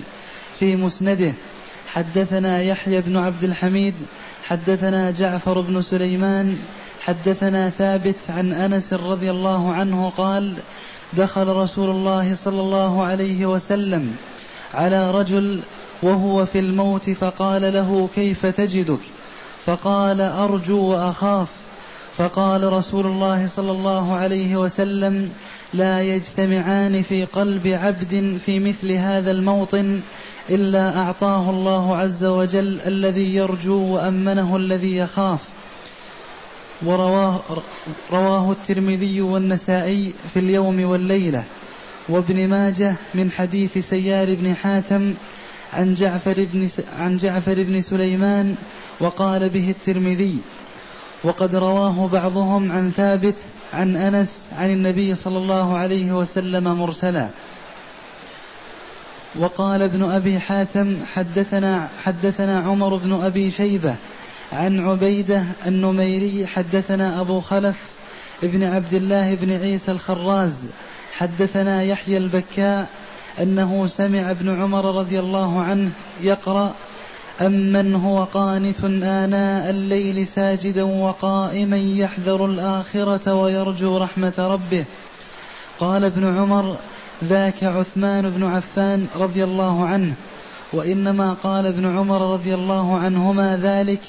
في 0.58 0.76
مسنده. 0.76 1.32
حدثنا 1.86 2.62
يحيى 2.62 3.00
بن 3.00 3.16
عبد 3.16 3.44
الحميد 3.44 3.94
حدثنا 4.44 5.10
جعفر 5.10 5.60
بن 5.60 5.82
سليمان 5.82 6.58
حدثنا 7.00 7.70
ثابت 7.70 8.16
عن 8.28 8.52
أنس 8.52 8.92
رضي 8.92 9.30
الله 9.30 9.72
عنه 9.72 10.12
قال 10.16 10.54
دخل 11.12 11.48
رسول 11.48 11.90
الله 11.90 12.34
صلى 12.34 12.60
الله 12.60 13.04
عليه 13.04 13.46
وسلم 13.46 14.16
على 14.74 15.10
رجل 15.10 15.60
وهو 16.02 16.46
في 16.46 16.58
الموت 16.58 17.10
فقال 17.10 17.72
له 17.72 18.08
كيف 18.14 18.46
تجدك؟ 18.46 19.00
فقال 19.66 20.20
أرجو 20.20 20.78
وأخاف. 20.78 21.48
فقال 22.18 22.72
رسول 22.72 23.06
الله 23.06 23.48
صلى 23.48 23.70
الله 23.70 24.14
عليه 24.14 24.56
وسلم 24.56 25.30
لا 25.74 26.02
يجتمعان 26.02 27.02
في 27.02 27.24
قلب 27.24 27.66
عبد 27.66 28.38
في 28.46 28.58
مثل 28.58 28.92
هذا 28.92 29.30
الموطن 29.30 30.00
إلا 30.50 30.96
أعطاه 30.96 31.50
الله 31.50 31.96
عز 31.96 32.24
وجل 32.24 32.80
الذي 32.86 33.34
يرجو 33.34 33.94
وأمنه 33.94 34.56
الذي 34.56 34.96
يخاف. 34.96 35.40
ورواه 36.82 37.40
رواه 38.12 38.52
الترمذي 38.52 39.20
والنسائي 39.20 40.12
في 40.34 40.38
اليوم 40.40 40.84
والليلة. 40.84 41.44
وابن 42.08 42.48
ماجه 42.48 42.94
من 43.14 43.30
حديث 43.30 43.78
سيار 43.78 44.34
بن 44.34 44.54
حاتم 44.54 45.14
عن 45.72 45.94
جعفر 45.94 46.46
بن 46.52 46.68
عن 46.98 47.16
جعفر 47.16 47.54
بن 47.62 47.80
سليمان 47.80 48.54
وقال 49.00 49.48
به 49.48 49.70
الترمذي 49.70 50.38
وقد 51.24 51.54
رواه 51.54 52.08
بعضهم 52.12 52.72
عن 52.72 52.92
ثابت 52.96 53.34
عن 53.74 53.96
أنس 53.96 54.48
عن 54.58 54.70
النبي 54.70 55.14
صلى 55.14 55.38
الله 55.38 55.76
عليه 55.78 56.12
وسلم 56.12 56.64
مرسلا. 56.64 57.28
وقال 59.38 59.82
ابن 59.82 60.10
أبي 60.10 60.40
حاتم 60.40 60.96
حدثنا 61.14 61.88
حدثنا 62.04 62.60
عمر 62.60 62.96
بن 62.96 63.12
أبي 63.12 63.50
شيبة 63.50 63.94
عن 64.52 64.88
عبيدة 64.88 65.44
النميري 65.66 66.46
حدثنا 66.46 67.20
أبو 67.20 67.40
خلف 67.40 67.76
ابن 68.42 68.64
عبد 68.64 68.94
الله 68.94 69.34
بن 69.34 69.52
عيسى 69.52 69.92
الخراز 69.92 70.54
حدثنا 71.16 71.82
يحيى 71.82 72.16
البكاء 72.16 72.88
أنه 73.40 73.86
سمع 73.86 74.30
ابن 74.30 74.62
عمر 74.62 74.98
رضي 74.98 75.18
الله 75.18 75.62
عنه 75.62 75.90
يقرأ 76.20 76.74
أمن 77.40 77.94
هو 77.94 78.24
قانت 78.24 78.84
آناء 78.84 79.70
الليل 79.70 80.26
ساجدا 80.26 80.82
وقائما 80.82 81.76
يحذر 81.76 82.46
الآخرة 82.46 83.34
ويرجو 83.34 83.98
رحمة 83.98 84.32
ربه. 84.38 84.84
قال 85.78 86.04
ابن 86.04 86.36
عمر 86.38 86.76
ذاك 87.24 87.64
عثمان 87.64 88.30
بن 88.30 88.44
عفان 88.44 89.06
رضي 89.16 89.44
الله 89.44 89.84
عنه. 89.84 90.14
وإنما 90.72 91.32
قال 91.32 91.66
ابن 91.66 91.96
عمر 91.96 92.32
رضي 92.32 92.54
الله 92.54 92.98
عنهما 92.98 93.58
ذلك 93.62 94.00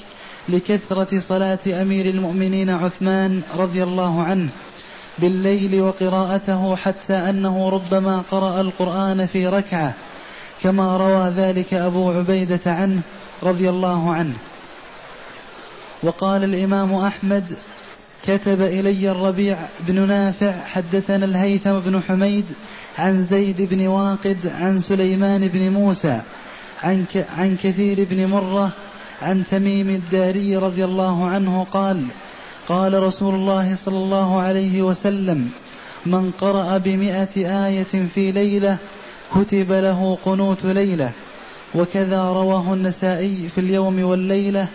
لكثرة 0.50 1.20
صلاة 1.20 1.82
أمير 1.82 2.06
المؤمنين 2.06 2.70
عثمان 2.70 3.42
رضي 3.58 3.84
الله 3.84 4.24
عنه. 4.24 4.50
بالليل 5.20 5.82
وقراءته 5.82 6.76
حتى 6.76 7.14
أنه 7.14 7.70
ربما 7.70 8.24
قرأ 8.32 8.62
القرآن 8.62 9.26
في 9.26 9.48
ركعة. 9.48 9.94
كما 10.64 10.98
روى 10.98 11.30
ذلك 11.30 11.74
أبو 11.74 12.12
عبيدة 12.12 12.60
عنه 12.66 13.02
رضي 13.44 13.70
الله 13.70 14.14
عنه. 14.14 14.36
وقال 16.04 16.44
الإمام 16.44 16.96
أحمد 16.96 17.46
كتب 18.28 18.62
إلي 18.62 19.12
الربيع 19.12 19.58
بن 19.88 20.08
نافع 20.08 20.54
حدثنا 20.66 21.26
الهيثم 21.26 21.80
بن 21.80 22.02
حميد 22.08 22.46
عن 22.98 23.24
زيد 23.24 23.62
بن 23.62 23.88
واقد 23.88 24.38
عن 24.60 24.82
سليمان 24.82 25.48
بن 25.48 25.70
موسى 25.70 26.22
عن, 26.84 27.06
عن 27.38 27.58
كثير 27.64 28.08
بن 28.10 28.26
مرة 28.26 28.72
عن 29.22 29.44
تميم 29.52 29.90
الداري 29.90 30.58
رضي 30.58 30.86
الله 30.86 31.28
عنه 31.28 31.68
قال 31.72 32.06
قال 32.68 33.04
رسول 33.04 33.36
الله 33.36 33.76
صلى 33.76 33.98
الله 33.98 34.42
عليه 34.42 34.82
وسلم 34.82 35.52
من 36.06 36.32
قرأ 36.42 36.78
بمئة 36.78 37.66
آية 37.68 38.08
في 38.14 38.32
ليلة 38.32 38.78
كتب 39.36 39.72
له 39.72 40.18
قنوت 40.26 40.66
ليلة 40.66 41.12
وكذا 41.76 42.24
رواه 42.24 42.74
النسائي 42.74 43.50
في 43.56 43.62
اليوم 43.62 44.04
والليلة 44.04 44.68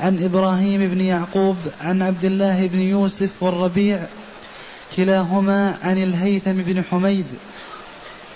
عن 0.00 0.24
إبراهيم 0.24 0.88
بن 0.88 1.00
يعقوب 1.00 1.56
عن 1.80 2.02
عبد 2.02 2.24
الله 2.24 2.66
بن 2.66 2.80
يوسف 2.80 3.30
والربيع 3.40 3.98
كلاهما 4.96 5.74
عن 5.82 6.02
الهيثم 6.02 6.52
بن 6.52 6.84
حميد 6.90 7.26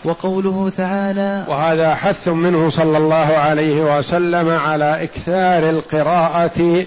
وقوله 0.05 0.73
تعالى 0.77 1.45
وهذا 1.49 1.95
حث 1.95 2.29
منه 2.29 2.71
صلى 2.71 2.99
الله 2.99 3.17
عليه 3.17 3.99
وسلم 3.99 4.49
على 4.49 5.03
إكثار 5.03 5.71
القراءة 5.71 6.87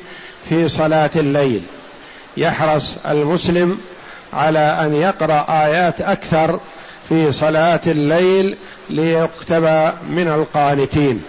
في 0.50 0.70
صلاة 0.70 1.10
الليل. 1.16 1.62
يحرص 2.38 2.98
المسلم 3.06 3.78
على 4.34 4.60
أن 4.60 4.94
يقرأ 4.94 5.46
آيات 5.66 6.02
أكثر 6.02 6.60
في 7.10 7.32
صلاة 7.32 7.82
الليل 7.88 8.58
ليكتب 8.90 9.94
من 10.10 10.28
القانتين. 10.28 11.24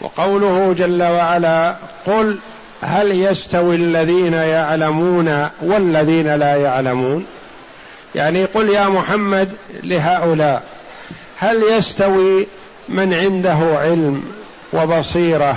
وقوله 0.00 0.74
جل 0.78 1.02
وعلا 1.02 1.74
قل 2.06 2.38
هل 2.82 3.12
يستوي 3.12 3.76
الذين 3.76 4.32
يعلمون 4.32 5.48
والذين 5.62 6.34
لا 6.34 6.56
يعلمون؟ 6.56 7.26
يعني 8.14 8.44
قل 8.44 8.68
يا 8.68 8.88
محمد 8.88 9.52
لهؤلاء 9.82 10.62
هل 11.38 11.62
يستوي 11.62 12.46
من 12.88 13.14
عنده 13.14 13.78
علم 13.78 14.22
وبصيرة 14.72 15.56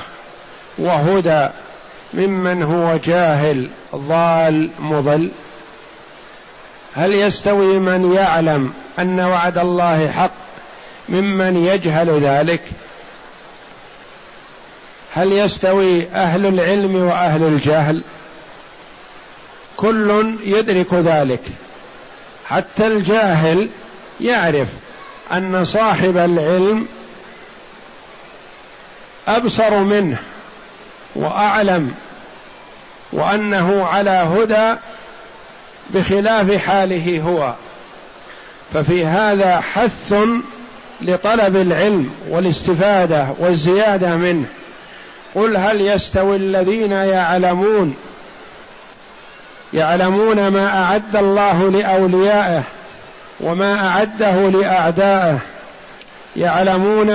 وهدى 0.78 1.48
ممن 2.14 2.64
هو 2.64 2.98
جاهل 2.98 3.70
ضال 3.96 4.70
مضل؟ 4.80 5.32
هل 6.96 7.14
يستوي 7.14 7.80
من 7.80 8.14
يعلم 8.14 8.74
أن 9.00 9.20
وعد 9.20 9.58
الله 9.58 10.12
حق 10.12 10.32
ممن 11.10 11.66
يجهل 11.66 12.20
ذلك. 12.20 12.62
هل 15.14 15.32
يستوي 15.34 16.10
أهل 16.10 16.46
العلم 16.46 16.96
وأهل 16.96 17.44
الجهل؟ 17.44 18.04
كل 19.78 20.36
يدرك 20.44 20.94
ذلك. 20.94 21.44
حتى 22.46 22.88
الجاهل 22.88 23.70
يعرف 24.22 24.68
أن 25.32 25.66
صاحب 25.66 26.18
العلم 26.18 26.88
أبصر 29.28 29.80
منه 29.80 30.18
وأعلم 31.16 31.94
وأنه 33.12 33.86
على 33.86 34.10
هدى 34.10 34.80
بخلاف 35.90 36.68
حاله 36.68 37.22
هو. 37.22 37.54
ففي 38.74 39.06
هذا 39.06 39.60
حث 39.60 40.14
لطلب 41.02 41.56
العلم 41.56 42.10
والاستفادة 42.30 43.28
والزيادة 43.40 44.16
منه. 44.16 44.46
قل 45.36 45.58
هل 45.58 45.82
يستوي 45.82 46.36
الذين 46.36 46.92
يعلمون 46.92 47.96
يعلمون 49.74 50.48
ما 50.48 50.84
أعد 50.84 51.16
الله 51.16 51.72
لأوليائه 51.72 52.64
وما 53.40 53.88
أعده 53.88 54.50
لأعدائه. 54.50 55.38
يعلمون 56.36 57.10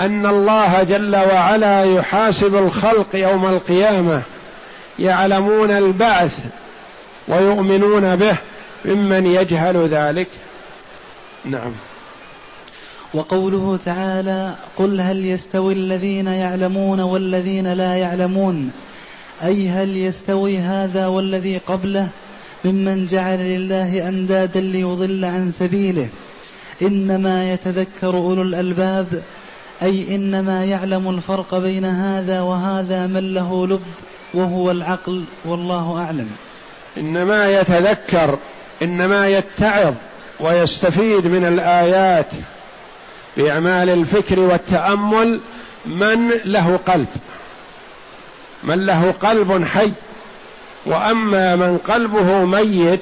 أن 0.00 0.26
الله 0.26 0.82
جل 0.82 1.16
وعلا 1.16 1.84
يحاسب 1.84 2.56
الخلق 2.56 3.08
يوم 3.14 3.46
القيامة. 3.46 4.22
يعلمون 4.98 5.70
البعث 5.70 6.38
ويؤمنون 7.28 8.16
به. 8.16 8.36
ممن 8.86 9.26
يجهل 9.26 9.88
ذلك. 9.88 10.28
نعم. 11.44 11.72
وقوله 13.14 13.78
تعالى 13.84 14.54
قل 14.76 15.00
هل 15.00 15.24
يستوي 15.24 15.72
الذين 15.72 16.26
يعلمون 16.26 17.00
والذين 17.00 17.72
لا 17.72 17.94
يعلمون؟ 17.94 18.70
أي 19.44 19.68
هل 19.68 19.96
يستوي 19.96 20.58
هذا 20.58 21.06
والذي 21.06 21.58
قبله؟ 21.58 22.08
ممن 22.64 23.06
جعل 23.06 23.38
لله 23.38 24.08
أندادا 24.08 24.60
ليضل 24.60 25.24
عن 25.24 25.50
سبيله. 25.50 26.08
إنما 26.82 27.52
يتذكر 27.52 28.16
أولو 28.16 28.42
الألباب 28.42 29.22
أي 29.82 30.14
إنما 30.14 30.64
يعلم 30.64 31.10
الفرق 31.10 31.58
بين 31.58 31.84
هذا 31.84 32.40
وهذا 32.40 33.06
من 33.06 33.34
له 33.34 33.66
لب 33.66 33.82
وهو 34.34 34.70
العقل 34.70 35.24
والله 35.44 35.98
أعلم. 35.98 36.30
إنما 36.96 37.60
يتذكر 37.60 38.38
إنما 38.82 39.28
يتعظ 39.28 39.94
ويستفيد 40.40 41.26
من 41.26 41.44
الآيات 41.44 42.26
بأعمال 43.36 43.88
الفكر 43.88 44.40
والتأمل 44.40 45.40
من 45.86 46.30
له 46.44 46.78
قلب. 46.86 47.06
من 48.64 48.86
له 48.86 49.14
قلب 49.20 49.64
حي. 49.64 49.90
وأما 50.86 51.56
من 51.56 51.78
قلبه 51.78 52.44
ميت 52.44 53.00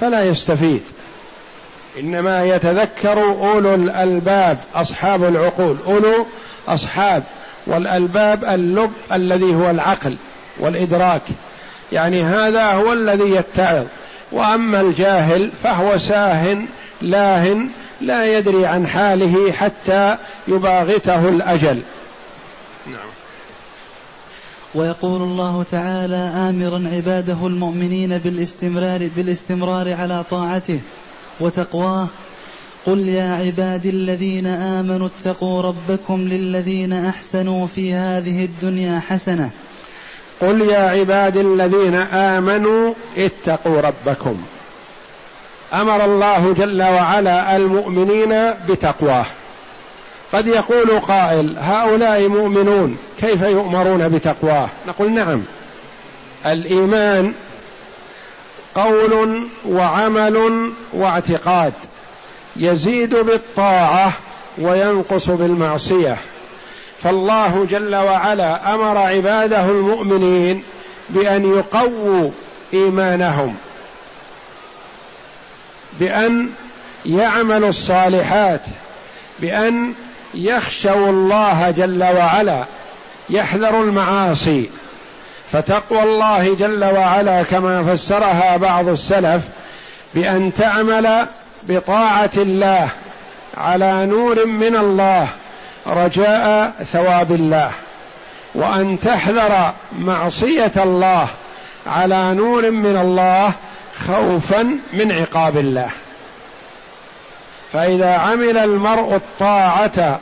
فلا 0.00 0.24
يستفيد. 0.24 0.82
إنما 1.98 2.44
يتذكر 2.44 3.22
أولو 3.22 3.74
الألباب 3.74 4.58
أصحاب 4.74 5.24
العقول. 5.24 5.76
أولو 5.86 6.26
أصحاب 6.68 7.22
والألباب 7.66 8.44
اللب 8.44 8.92
الذي 9.12 9.54
هو 9.54 9.70
العقل 9.70 10.16
والإدراك. 10.58 11.22
يعني 11.92 12.22
هذا 12.22 12.72
هو 12.72 12.92
الذي 12.92 13.30
يتعظ. 13.30 13.84
وأما 14.32 14.80
الجاهل 14.80 15.50
فهو 15.62 15.98
ساه 15.98 16.58
لاه 17.02 17.56
لا 18.00 18.38
يدري 18.38 18.66
عن 18.66 18.86
حاله 18.86 19.52
حتى 19.52 20.16
يباغته 20.48 21.28
الأجل. 21.28 21.82
نعم. 22.86 23.10
ويقول 24.74 25.22
الله 25.22 25.62
تعالى 25.62 26.16
آمرا 26.16 26.88
عباده 26.96 27.46
المؤمنين 27.46 28.18
بالاستمرار 28.18 29.10
بالاستمرار 29.16 29.92
على 29.92 30.24
طاعته 30.30 30.80
وتقواه. 31.40 32.08
قل 32.86 33.08
يا 33.08 33.32
عبادي 33.32 33.90
الذين 33.90 34.46
آمنوا 34.46 35.08
اتقوا 35.08 35.62
ربكم 35.62 36.28
للذين 36.28 36.92
أحسنوا 36.92 37.66
في 37.66 37.94
هذه 37.94 38.44
الدنيا 38.44 39.00
حسنة 39.08 39.50
قل 40.40 40.60
يا 40.60 40.90
عبادي 41.00 41.40
الذين 41.40 41.94
آمنوا 41.94 42.94
اتقوا 43.16 43.80
ربكم. 43.80 44.42
أمر 45.74 46.04
الله 46.04 46.52
جل 46.52 46.82
وعلا 46.82 47.56
المؤمنين 47.56 48.54
بتقواه. 48.68 49.26
قد 50.32 50.46
يقول 50.46 51.00
قائل 51.00 51.56
هؤلاء 51.58 52.28
مؤمنون 52.28 52.96
كيف 53.20 53.42
يؤمرون 53.42 54.08
بتقواه؟ 54.08 54.68
نقول 54.88 55.12
نعم. 55.12 55.42
الإيمان 56.46 57.32
قول 58.74 59.42
وعمل 59.68 60.70
واعتقاد 60.92 61.72
يزيد 62.56 63.16
بالطاعة 63.16 64.12
وينقص 64.58 65.30
بالمعصية. 65.30 66.16
فالله 67.02 67.66
جل 67.70 67.94
وعلا 67.94 68.74
أمر 68.74 68.98
عباده 68.98 69.64
المؤمنين 69.64 70.62
بأن 71.08 71.54
يقووا 71.54 72.30
إيمانهم. 72.74 73.56
بأن 76.00 76.48
يعملوا 77.06 77.68
الصالحات. 77.68 78.60
بأن 79.38 79.92
يخشوا 80.34 81.10
الله 81.10 81.70
جل 81.70 82.04
وعلا. 82.04 82.64
يحذروا 83.30 83.84
المعاصي. 83.84 84.70
فتقوى 85.52 86.02
الله 86.02 86.54
جل 86.54 86.84
وعلا 86.84 87.42
كما 87.42 87.94
فسرها 87.94 88.56
بعض 88.56 88.88
السلف 88.88 89.42
بأن 90.14 90.54
تعمل 90.54 91.26
بطاعة 91.62 92.30
الله 92.36 92.88
على 93.56 94.06
نور 94.06 94.46
من 94.46 94.76
الله. 94.76 95.28
رجاء 95.90 96.72
ثواب 96.92 97.32
الله 97.32 97.70
وأن 98.54 99.00
تحذر 99.00 99.72
معصية 99.98 100.72
الله 100.76 101.28
على 101.86 102.34
نور 102.34 102.70
من 102.70 102.96
الله 102.96 103.52
خوفا 104.06 104.78
من 104.92 105.12
عقاب 105.12 105.56
الله. 105.56 105.88
فإذا 107.72 108.14
عمل 108.14 108.58
المرء 108.58 109.14
الطاعة 109.14 110.18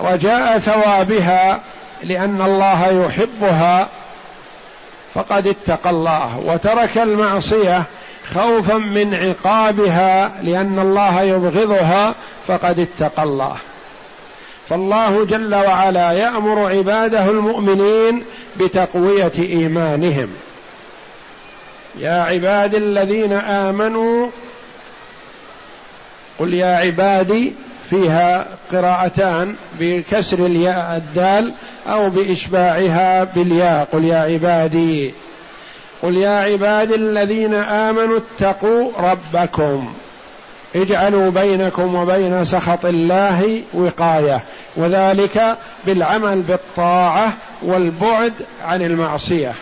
رجاء 0.00 0.58
ثوابها 0.58 1.60
لأن 2.02 2.42
الله 2.42 3.06
يحبها 3.06 3.88
فقد 5.14 5.46
اتقى 5.46 5.90
الله 5.90 6.42
وترك 6.46 6.98
المعصية 6.98 7.82
خوفا 8.34 8.74
من 8.74 9.14
عقابها 9.14 10.30
لأن 10.42 10.78
الله 10.78 11.22
يبغضها 11.22 12.14
فقد 12.48 12.78
اتقى 12.78 13.22
الله. 13.22 13.56
فالله 14.68 15.24
جل 15.24 15.54
وعلا 15.54 16.12
يأمر 16.12 16.76
عباده 16.76 17.24
المؤمنين 17.24 18.24
بتقوية 18.60 19.32
إيمانهم. 19.38 20.28
يا 21.98 22.22
عبادي 22.22 22.76
الذين 22.76 23.32
آمنوا 23.32 24.28
قل 26.38 26.54
يا 26.54 26.76
عبادي 26.76 27.52
فيها 27.90 28.46
قراءتان 28.72 29.54
بكسر 29.80 30.46
الياء 30.46 30.96
الدال 30.96 31.54
أو 31.86 32.10
بإشباعها 32.10 33.24
بالياء. 33.24 33.88
قل 33.92 34.04
يا 34.04 34.18
عبادي 34.18 35.14
قل 36.02 36.16
يا 36.16 36.40
عبادي 36.40 36.94
الذين 36.94 37.54
آمنوا 37.54 38.18
اتقوا 38.18 38.92
ربكم. 38.98 39.94
اجعلوا 40.76 41.30
بينكم 41.30 41.94
وبين 41.94 42.44
سخط 42.44 42.84
الله 42.84 43.62
وقاية 43.72 44.40
وذلك 44.76 45.56
بالعمل 45.86 46.40
بالطاعة 46.40 47.32
والبعد 47.62 48.32
عن 48.64 48.82
المعصية. 48.82 49.52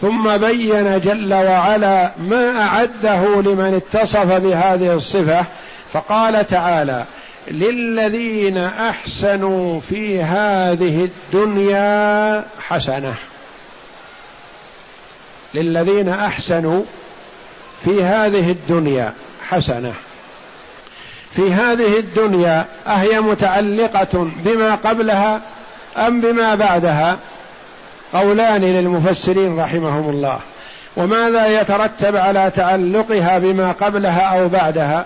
ثم 0.00 0.36
بين 0.36 1.00
جل 1.00 1.34
وعلا 1.34 2.12
ما 2.18 2.60
أعده 2.60 3.42
لمن 3.42 3.74
اتصف 3.74 4.32
بهذه 4.32 4.94
الصفة 4.94 5.44
فقال 5.92 6.46
تعالى 6.46 7.04
للذين 7.50 8.58
أحسنوا 8.58 9.80
في 9.80 10.22
هذه 10.22 11.08
الدنيا 11.34 12.44
حسنة. 12.68 13.14
للذين 15.54 16.08
أحسنوا 16.08 16.82
في 17.84 18.02
هذه 18.02 18.50
الدنيا 18.50 19.12
حسنة. 19.48 19.92
في 21.36 21.52
هذه 21.52 21.98
الدنيا 21.98 22.64
أهي 22.86 23.20
متعلقة 23.20 24.30
بما 24.44 24.74
قبلها 24.74 25.40
أم 25.96 26.20
بما 26.20 26.54
بعدها؟ 26.54 27.18
قولان 28.14 28.60
للمفسرين 28.60 29.60
رحمهم 29.60 30.10
الله. 30.10 30.38
وماذا 30.96 31.60
يترتب 31.60 32.16
على 32.16 32.52
تعلقها 32.56 33.38
بما 33.38 33.72
قبلها 33.72 34.20
أو 34.20 34.48
بعدها؟ 34.48 35.04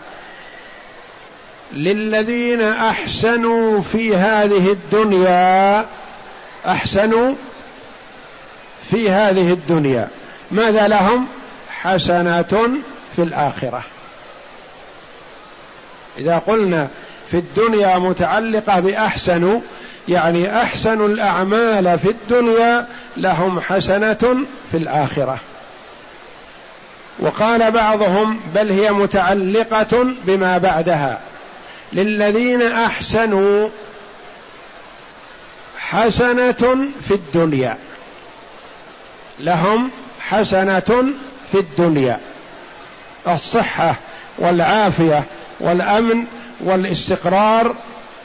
للذين 1.72 2.62
أحسنوا 2.62 3.80
في 3.80 4.16
هذه 4.16 4.72
الدنيا 4.72 5.86
أحسنوا 6.66 7.34
في 8.90 9.10
هذه 9.10 9.52
الدنيا. 9.52 10.08
ماذا 10.50 10.88
لهم؟ 10.88 11.26
حسنه 11.82 12.70
في 13.16 13.22
الآخرة. 13.22 13.82
إذا 16.18 16.38
قلنا 16.38 16.88
في 17.30 17.36
الدنيا 17.36 17.98
متعلقة 17.98 18.80
بأحسن 18.80 19.60
يعني 20.08 20.62
أحسن 20.62 21.04
الأعمال 21.04 21.98
في 21.98 22.10
الدنيا 22.10 22.86
لهم 23.16 23.60
حسنة 23.60 24.36
في 24.70 24.76
الآخرة. 24.76 25.38
وقال 27.18 27.70
بعضهم 27.70 28.40
بل 28.54 28.70
هي 28.70 28.92
متعلقة 28.92 30.06
بما 30.24 30.58
بعدها. 30.58 31.18
للذين 31.92 32.62
أحسنوا 32.62 33.68
حسنة 35.78 36.76
في 37.08 37.14
الدنيا. 37.14 37.76
لهم 39.40 39.90
حسنة 40.20 41.04
في 41.52 41.58
الدنيا. 41.58 42.20
الصحة 43.28 43.94
والعافية 44.38 45.24
والأمن 45.60 46.24
والاستقرار 46.60 47.74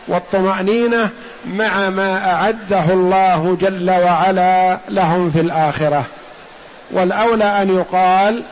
والطمأنينة 0.08 1.10
مع 1.46 1.90
ما 1.90 2.32
أعده 2.34 2.94
الله 2.94 3.58
جل 3.62 3.92
وعلا 3.92 4.78
لهم 4.90 5.32
في 5.32 5.40
الآخرة. 5.40 6.06
والأولى 6.92 7.62
أن 7.62 7.76
يقال 7.76 8.44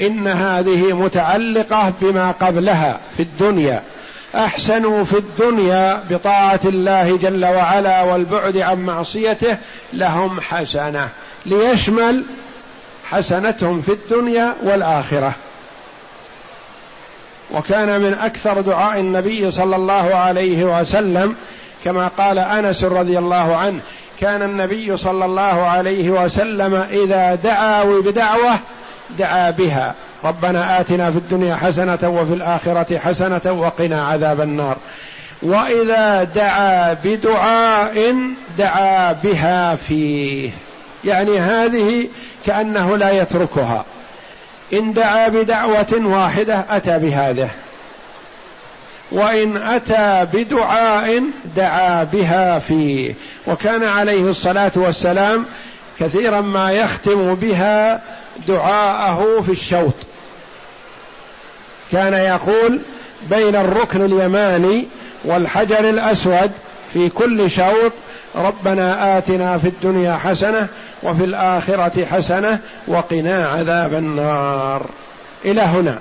إن 0.00 0.28
هذه 0.28 0.92
متعلقة 0.92 1.92
بما 2.00 2.30
قبلها 2.30 2.98
في 3.16 3.22
الدنيا. 3.22 3.82
أحسنوا 4.34 5.04
في 5.04 5.18
الدنيا 5.18 6.02
بطاعة 6.10 6.60
الله 6.64 7.16
جل 7.16 7.44
وعلا 7.44 8.02
والبعد 8.02 8.56
عن 8.56 8.78
معصيته 8.78 9.56
لهم 9.92 10.40
حسنة. 10.40 11.08
ليشمل 11.46 12.24
حسنتهم 13.04 13.82
في 13.82 13.92
الدنيا 13.92 14.56
والآخرة. 14.62 15.34
وكان 17.54 18.00
من 18.00 18.14
أكثر 18.22 18.60
دعاء 18.60 19.00
النبي 19.00 19.50
صلى 19.50 19.76
الله 19.76 20.14
عليه 20.14 20.80
وسلم 20.80 21.34
كما 21.84 22.08
قال 22.08 22.38
أنس 22.38 22.84
رضي 22.84 23.18
الله 23.18 23.56
عنه 23.56 23.80
كان 24.20 24.42
النبي 24.42 24.96
صلى 24.96 25.24
الله 25.24 25.42
عليه 25.66 26.10
وسلم 26.10 26.74
إذا 26.74 27.34
دعا 27.34 27.84
بدعوة 27.84 28.58
دعا 29.18 29.50
بها. 29.50 29.94
ربنا 30.24 30.80
آتنا 30.80 31.10
في 31.10 31.16
الدنيا 31.16 31.56
حسنة 31.56 31.98
وفي 32.20 32.34
الآخرة 32.34 32.98
حسنة 32.98 33.52
وقنا 33.52 34.06
عذاب 34.06 34.40
النار. 34.40 34.76
وإذا 35.42 36.24
دعا 36.24 36.92
بدعاء 37.04 38.14
دعا 38.58 39.12
بها 39.12 39.74
فيه. 39.74 40.50
يعني 41.04 41.38
هذه 41.38 42.06
كأنه 42.46 42.96
لا 42.96 43.10
يتركها. 43.10 43.84
إن 44.72 44.92
دعا 44.92 45.28
بدعوة 45.28 46.00
واحدة 46.04 46.66
أتى 46.70 46.98
بهذه 46.98 47.48
وإن 49.10 49.56
أتى 49.56 50.26
بدعاء 50.32 51.22
دعا 51.56 52.04
بها 52.04 52.58
فيه. 52.58 53.14
وكان 53.46 53.84
عليه 53.84 54.30
الصلاة 54.30 54.72
والسلام 54.76 55.44
كثيرا 56.00 56.40
ما 56.40 56.72
يختم 56.72 57.34
بها 57.34 58.02
دعاءه 58.48 59.42
في 59.46 59.52
الشوط. 59.52 59.94
كان 61.92 62.12
يقول 62.12 62.80
بين 63.30 63.56
الركن 63.56 64.04
اليماني 64.04 64.88
والحجر 65.24 65.88
الأسود 65.90 66.50
في 66.92 67.08
كل 67.08 67.50
شوط 67.50 67.92
ربنا 68.36 69.18
آتنا 69.18 69.58
في 69.58 69.68
الدنيا 69.68 70.16
حسنة 70.16 70.68
وفي 71.02 71.24
الآخرة 71.24 72.04
حسنة 72.04 72.58
وقنا 72.88 73.48
عذاب 73.48 73.94
النار. 73.94 74.86
إلى 75.44 75.60
هنا. 75.60 75.98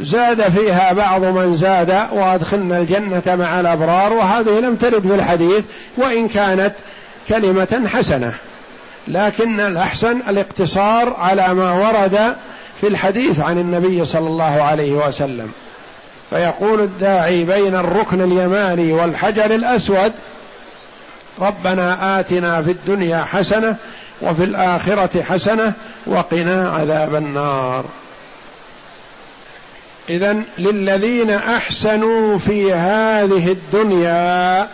زاد 0.00 0.48
فيها 0.48 0.92
بعض 0.92 1.24
من 1.24 1.54
زاد 1.54 2.06
وأدخلنا 2.12 2.78
الجنة 2.78 3.22
مع 3.26 3.60
الأبرار 3.60 4.12
وهذه 4.12 4.60
لم 4.60 4.76
ترد 4.76 5.08
في 5.08 5.14
الحديث 5.14 5.64
وإن 5.96 6.28
كانت 6.28 6.72
كلمة 7.28 7.82
حسنة. 7.86 8.32
لكن 9.08 9.60
الأحسن 9.60 10.20
الاقتصار 10.28 11.16
على 11.18 11.54
ما 11.54 11.72
ورد 11.72 12.36
في 12.80 12.86
الحديث 12.86 13.40
عن 13.40 13.58
النبي 13.58 14.04
صلى 14.04 14.26
الله 14.26 14.62
عليه 14.62 14.92
وسلم. 14.92 15.52
فيقول 16.30 16.80
الداعي 16.80 17.44
بين 17.44 17.74
الركن 17.74 18.20
اليماني 18.20 18.92
والحجر 18.92 19.54
الأسود 19.54 20.12
ربنا 21.38 22.20
آتنا 22.20 22.62
في 22.62 22.70
الدنيا 22.70 23.24
حسنة 23.24 23.76
وفي 24.22 24.44
الآخرة 24.44 25.22
حسنة 25.22 25.72
وقنا 26.06 26.70
عذاب 26.70 27.14
النار. 27.14 27.84
اذا 30.08 30.42
للذين 30.58 31.30
أحسنوا 31.30 32.38
في 32.38 32.72
هذه 32.72 33.48
الدنيا 33.52 34.68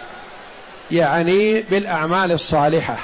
يعني 0.90 1.60
بالأعمال 1.60 2.32
الصالحة 2.32 2.96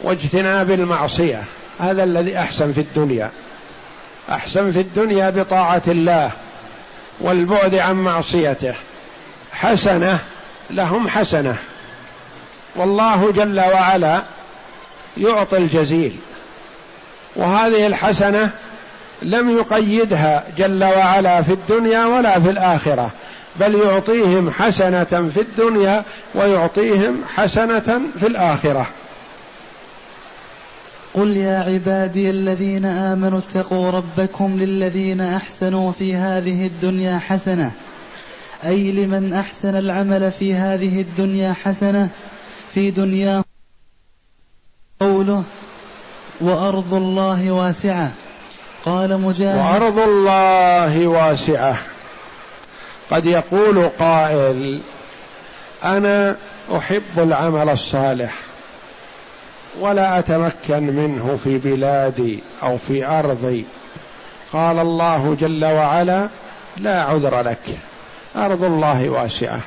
واجتناب 0.00 0.70
المعصية 0.70 1.42
هذا 1.80 2.04
الذي 2.04 2.38
أحسن 2.38 2.72
في 2.72 2.80
الدنيا. 2.80 3.30
أحسن 4.30 4.72
في 4.72 4.80
الدنيا 4.80 5.30
بطاعة 5.30 5.82
الله. 5.88 6.30
والبعد 7.20 7.74
عن 7.74 7.96
معصيته. 7.96 8.74
حسنة 9.52 10.18
لهم 10.70 11.08
حسنة. 11.08 11.56
والله 12.76 13.32
جل 13.36 13.60
وعلا 13.60 14.22
يعطي 15.16 15.56
الجزيل. 15.56 16.16
وهذه 17.36 17.86
الحسنة 17.86 18.50
لم 19.22 19.58
يقيدها 19.58 20.44
جل 20.58 20.84
وعلا 20.84 21.42
في 21.42 21.52
الدنيا 21.52 22.06
ولا 22.06 22.40
في 22.40 22.50
الآخرة 22.50 23.10
بل 23.56 23.74
يعطيهم 23.74 24.50
حسنة 24.50 25.30
في 25.34 25.40
الدنيا 25.40 26.02
ويعطيهم 26.34 27.22
حسنة 27.36 28.00
في 28.20 28.26
الآخرة. 28.26 28.86
قل 31.14 31.36
يا 31.36 31.58
عبادي 31.58 32.30
الذين 32.30 32.84
آمنوا 32.84 33.38
اتقوا 33.38 33.90
ربكم 33.90 34.56
للذين 34.60 35.20
أحسنوا 35.20 35.92
في 35.92 36.14
هذه 36.14 36.66
الدنيا 36.66 37.18
حسنة. 37.18 37.72
أي 38.64 38.92
لمن 38.92 39.32
أحسن 39.32 39.76
العمل 39.76 40.32
في 40.32 40.54
هذه 40.54 41.00
الدنيا 41.00 41.52
حسنة 41.52 42.08
في 42.74 42.90
دنياه 42.90 43.44
قوله 45.00 45.44
وأرض 46.40 46.94
الله 46.94 47.50
واسعة. 47.50 48.10
قال 48.84 49.20
مجاهد 49.20 49.58
وأرض 49.58 49.98
الله 49.98 51.06
واسعة. 51.06 51.76
قد 53.10 53.26
يقول 53.26 53.88
قائل 53.98 54.80
أنا 55.84 56.36
أحب 56.76 57.18
العمل 57.18 57.68
الصالح. 57.68 58.34
ولا 59.80 60.18
أتمكن 60.18 60.82
منه 60.82 61.38
في 61.44 61.58
بلادي 61.58 62.42
أو 62.62 62.78
في 62.78 63.06
أرضي. 63.06 63.64
قال 64.52 64.78
الله 64.78 65.36
جل 65.40 65.64
وعلا 65.64 66.28
لا 66.76 67.02
عذر 67.02 67.40
لك. 67.40 67.62
أرض 68.36 68.64
الله 68.64 69.08
واسعة. 69.08 69.60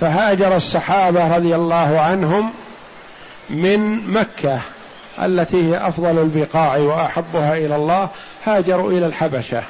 فهاجر 0.00 0.56
الصحابة 0.56 1.36
رضي 1.36 1.54
الله 1.54 2.00
عنهم 2.00 2.50
من 3.50 4.10
مكة 4.12 4.60
التي 5.22 5.70
هي 5.70 5.88
أفضل 5.88 6.18
البقاع 6.18 6.76
وأحبها 6.76 7.56
إلى 7.56 7.76
الله 7.76 8.08
هاجروا 8.44 8.92
إلى 8.92 9.06
الحبشة 9.06 9.62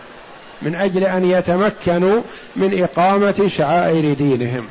من 0.62 0.74
أجل 0.74 1.04
أن 1.04 1.30
يتمكنوا 1.30 2.20
من 2.56 2.82
إقامة 2.82 3.50
شعائر 3.56 4.14
دينهم. 4.14 4.68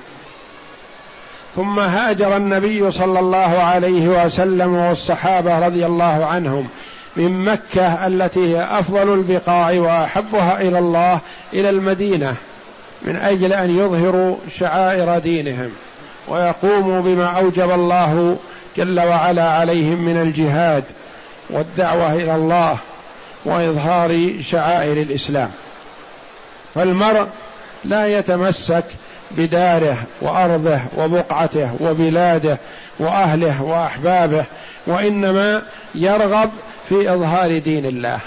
ثم 1.57 1.79
هاجر 1.79 2.37
النبي 2.37 2.91
صلى 2.91 3.19
الله 3.19 3.59
عليه 3.59 4.07
وسلم 4.07 4.75
والصحابة 4.75 5.59
رضي 5.59 5.85
الله 5.85 6.25
عنهم 6.25 6.67
من 7.15 7.45
مكة 7.45 8.07
التي 8.07 8.57
هي 8.57 8.63
أفضل 8.79 9.13
البقاع 9.13 9.71
وأحبها 9.71 10.61
إلى 10.61 10.79
الله 10.79 11.19
إلى 11.53 11.69
المدينة 11.69 12.35
من 13.01 13.15
أجل 13.15 13.53
أن 13.53 13.77
يظهروا 13.77 14.35
شعائر 14.57 15.19
دينهم 15.19 15.69
ويقوموا 16.27 17.01
بما 17.01 17.25
أوجب 17.25 17.71
الله 17.71 18.37
جل 18.77 18.99
وعلا 18.99 19.49
عليهم 19.49 20.05
من 20.05 20.21
الجهاد 20.21 20.83
والدعوة 21.49 22.13
إلى 22.13 22.35
الله 22.35 22.77
وإظهار 23.45 24.33
شعائر 24.41 25.01
الإسلام. 25.01 25.51
فالمرء 26.75 27.27
لا 27.85 28.19
يتمسك 28.19 28.85
بداره 29.31 29.97
وأرضه 30.21 30.79
وبقعته 30.97 31.75
وبلاده 31.79 32.57
وأهله 32.99 33.63
وأحبابه 33.63 34.45
وإنما 34.87 35.61
يرغب 35.95 36.51
في 36.89 37.13
إظهار 37.13 37.57
دين 37.57 37.85
الله. 37.85 38.19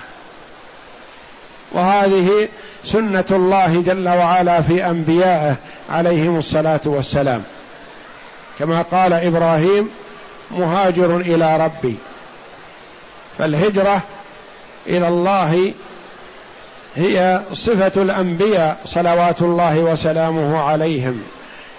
وهذه 1.73 2.49
سنة 2.85 3.25
الله 3.31 3.83
جل 3.87 4.09
وعلا 4.09 4.63
في 4.63 4.87
أنبيائه 4.87 5.57
عليهم 5.91 6.39
الصلاة 6.39 6.81
والسلام. 6.85 7.43
كما 8.59 8.83
قال 8.83 9.13
إبراهيم 9.13 9.91
مهاجر 10.51 11.17
إلى 11.17 11.65
ربي. 11.65 11.97
فالهجرة 13.39 14.03
إلى 14.87 15.09
الله 15.09 15.73
هي 16.97 17.41
صفة 17.53 18.03
الأنبياء 18.03 18.79
صلوات 18.85 19.43
الله 19.43 19.79
وسلامه 19.79 20.63
عليهم 20.63 21.23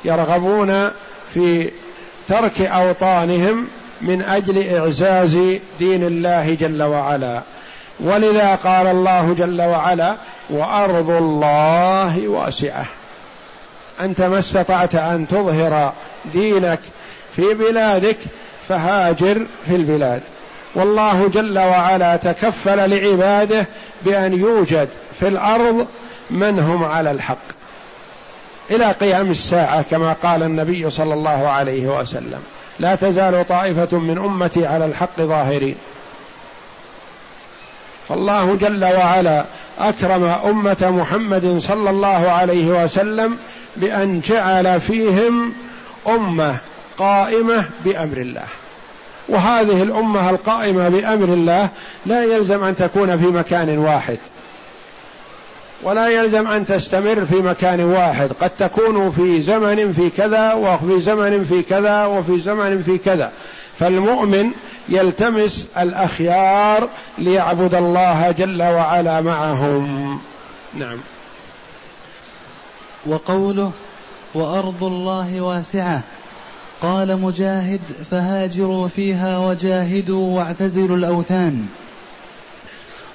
يرغبون 0.06 0.90
في 1.34 1.72
ترك 2.28 2.62
أوطانهم 2.62 3.68
من 4.02 4.22
أجل 4.22 4.76
إعزاز 4.76 5.38
دين 5.80 6.04
الله 6.04 6.54
جل 6.54 6.84
وعلا. 6.84 7.42
ولذا 8.00 8.56
قال 8.56 8.88
الله 8.88 9.34
جل 9.34 9.62
وعلا 9.62 10.16
وأرض 10.50 11.10
الله 11.10 12.28
واسعة. 12.28 12.86
أنت 14.02 14.22
ما 14.22 14.40
استطعت 14.40 14.96
أن 14.96 15.28
تظهر 15.28 15.94
دينك 16.34 16.80
في 17.36 17.54
بلادك 17.54 18.18
فهاجر 18.70 19.46
في 19.66 19.76
البلاد. 19.76 20.22
والله 20.76 21.28
جل 21.28 21.60
وعلا 21.60 22.16
تكفل 22.16 22.90
لعباده 22.90 23.68
بأن 24.02 24.34
يوجد 24.34 24.90
في 25.20 25.28
الأرض 25.28 25.88
من 26.30 26.60
هم 26.60 26.84
على 26.84 27.12
الحق. 27.12 27.38
إلى 28.72 28.92
قيام 28.92 29.32
الساعة 29.32 29.82
كما 29.82 30.14
قال 30.14 30.44
النبي 30.44 30.90
صلى 30.90 31.14
الله 31.14 31.50
عليه 31.50 32.00
وسلم. 32.00 32.40
لا 32.80 32.96
تزال 32.96 33.48
طائفة 33.48 33.98
من 33.98 34.18
أمتي 34.18 34.66
على 34.66 34.86
الحق 34.86 35.22
ظاهرين. 35.22 35.76
فالله 38.10 38.56
جل 38.56 38.86
وعلا 38.86 39.46
أكرم 39.80 40.24
أمة 40.24 40.94
محمد 41.00 41.58
صلى 41.58 41.90
الله 41.90 42.30
عليه 42.30 42.84
وسلم 42.84 43.38
بأن 43.78 44.22
جعل 44.22 44.82
فيهم 44.82 45.54
أمة 46.08 46.58
قائمة 46.98 47.66
بأمر 47.86 48.18
الله. 48.18 48.46
وهذه 49.32 49.84
الأمة 49.84 50.30
القائمة 50.30 50.90
بأمر 50.90 51.34
الله 51.34 51.70
لا 52.06 52.24
يلزم 52.24 52.64
أن 52.64 52.76
تكون 52.76 53.18
في 53.18 53.26
مكان 53.26 53.78
واحد. 53.78 54.18
ولا 55.84 56.08
يلزم 56.08 56.48
أن 56.48 56.66
تستمر 56.66 57.26
في 57.26 57.36
مكان 57.36 57.82
واحد. 57.82 58.32
قد 58.42 58.50
تكون 58.50 59.12
في 59.12 59.42
زمن 59.42 59.94
في 59.94 60.10
كذا 60.10 60.54
وفي 60.54 61.02
زمن 61.02 61.44
في 61.44 61.62
كذا 61.62 62.06
وفي 62.06 62.40
زمن 62.40 62.84
في 62.84 62.98
كذا. 62.98 63.32
فالمؤمن 63.80 64.52
يلتمس 64.90 65.68
الأخيار 65.78 66.90
ليعبد 67.18 67.76
الله 67.76 68.32
جل 68.32 68.64
وعلا 68.64 69.22
معهم. 69.22 70.20
نعم. 70.74 70.98
وقوله 73.06 73.72
وأرض 74.34 74.84
الله 74.84 75.42
واسعة. 75.42 76.02
قال 76.82 77.22
مجاهد 77.22 77.80
فهاجروا 78.12 78.88
فيها 78.88 79.38
وجاهدوا 79.38 80.38
واعتزلوا 80.38 80.98
الأوثان. 80.98 81.66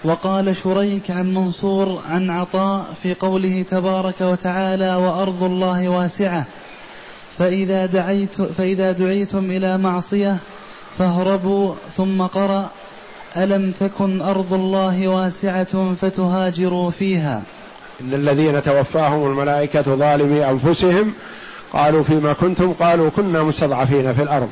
وقال 0.05 0.57
شريك 0.57 1.11
عن 1.11 1.35
منصور 1.35 2.03
عن 2.09 2.31
عطاء 2.31 2.85
في 3.03 3.15
قوله 3.15 3.65
تبارك 3.71 4.21
وتعالى 4.21 4.95
وأرض 4.95 5.43
الله 5.43 5.89
واسعة. 5.89 6.45
فإذا 7.39 7.87
دعيت 7.87 8.43
فإذا 8.43 8.93
دعيتم 8.93 9.51
إلى 9.51 9.79
معصية 9.79 10.37
فاهربوا 10.99 11.75
ثم 11.97 12.23
قرأ 12.23 12.71
ألم 13.37 13.73
تكن 13.81 14.23
أرض 14.23 14.53
الله 14.53 15.09
واسعة 15.09 15.95
فتهاجروا 16.01 16.91
فيها. 16.91 17.43
إن 18.01 18.15
الذين 18.15 18.63
توفاهم 18.63 19.27
الملائكة 19.27 19.83
ظالمي 19.83 20.51
أنفسهم 20.51 21.13
قالوا 21.73 22.03
فيما 22.03 22.33
كنتم 22.33 22.73
قالوا 22.73 23.11
كنا 23.11 23.43
مستضعفين 23.43 24.13
في 24.13 24.23
الأرض. 24.23 24.49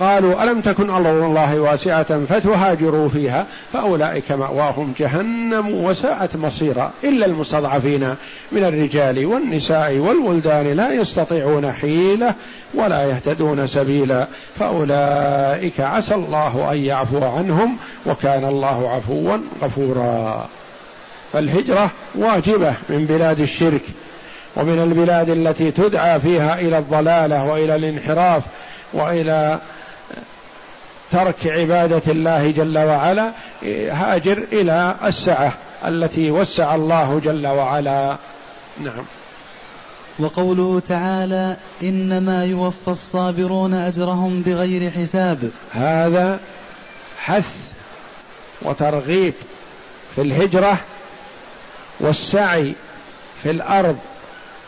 قالوا 0.00 0.42
ألم 0.42 0.60
تكن 0.60 0.90
أرض 0.90 1.06
الله 1.06 1.60
واسعة 1.60 2.24
فتهاجروا 2.24 3.08
فيها؟ 3.08 3.46
فأولئك 3.72 4.32
مأواهم 4.32 4.94
جهنم 4.98 5.84
وساءت 5.84 6.36
مصيرا. 6.36 6.90
إلا 7.04 7.26
المستضعفين 7.26 8.14
من 8.52 8.64
الرجال 8.64 9.26
والنساء 9.26 9.96
والولدان 9.96 10.66
لا 10.66 10.92
يستطيعون 10.92 11.72
حيلة 11.72 12.34
ولا 12.74 13.04
يهتدون 13.04 13.66
سبيلا. 13.66 14.26
فأولئك 14.58 15.80
عسى 15.80 16.14
الله 16.14 16.72
أن 16.72 16.78
يعفو 16.78 17.24
عنهم 17.24 17.76
وكان 18.06 18.44
الله 18.44 18.88
عفوا 18.90 19.36
غفورا. 19.62 20.48
فالهجرة 21.32 21.90
واجبة 22.14 22.74
من 22.88 23.06
بلاد 23.06 23.40
الشرك. 23.40 23.82
ومن 24.56 24.82
البلاد 24.82 25.30
التي 25.30 25.70
تدعى 25.70 26.20
فيها 26.20 26.60
إلى 26.60 26.78
الضلالة 26.78 27.44
وإلى 27.44 27.76
الانحراف 27.76 28.42
وإلى 28.92 29.58
ترك 31.10 31.46
عبادة 31.46 32.02
الله 32.12 32.50
جل 32.50 32.78
وعلا 32.78 33.32
هاجر 33.90 34.44
إلى 34.52 34.94
السعة 35.04 35.52
التي 35.86 36.30
وسع 36.30 36.74
الله 36.74 37.20
جل 37.24 37.46
وعلا. 37.46 38.16
نعم. 38.80 39.04
وقوله 40.18 40.82
تعالى 40.88 41.56
إنما 41.82 42.44
يوفى 42.44 42.88
الصابرون 42.88 43.74
أجرهم 43.74 44.42
بغير 44.42 44.90
حساب. 44.90 45.50
هذا 45.72 46.40
حث 47.18 47.56
وترغيب 48.62 49.34
في 50.14 50.22
الهجرة 50.22 50.78
والسعي 52.00 52.74
في 53.42 53.50
الأرض 53.50 53.96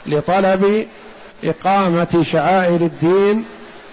لطلب 0.07 0.86
إقامة 1.44 2.24
شعائر 2.32 2.80
الدين 2.80 3.44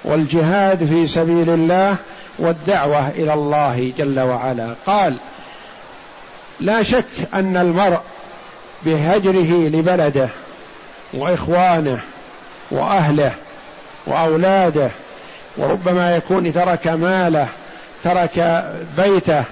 والجهاد 0.04 0.86
في 0.86 1.08
سبيل 1.08 1.50
الله 1.50 1.96
والدعوة 2.40 3.10
إلى 3.10 3.34
الله 3.34 3.94
جل 3.98 4.20
وعلا. 4.20 4.76
قال 4.86 5.16
لا 6.60 6.84
شك 6.84 7.06
أن 7.34 7.58
المرء 7.58 8.02
بهجره 8.86 9.70
لبلده 9.70 10.30
وإخوانه 11.14 12.00
وأهله 12.72 13.32
وأولاده 14.08 14.90
وربما 15.58 16.16
يكون 16.16 16.54
ترك 16.54 16.88
ماله 16.88 17.48
ترك 18.04 18.66
بيته 18.98 19.44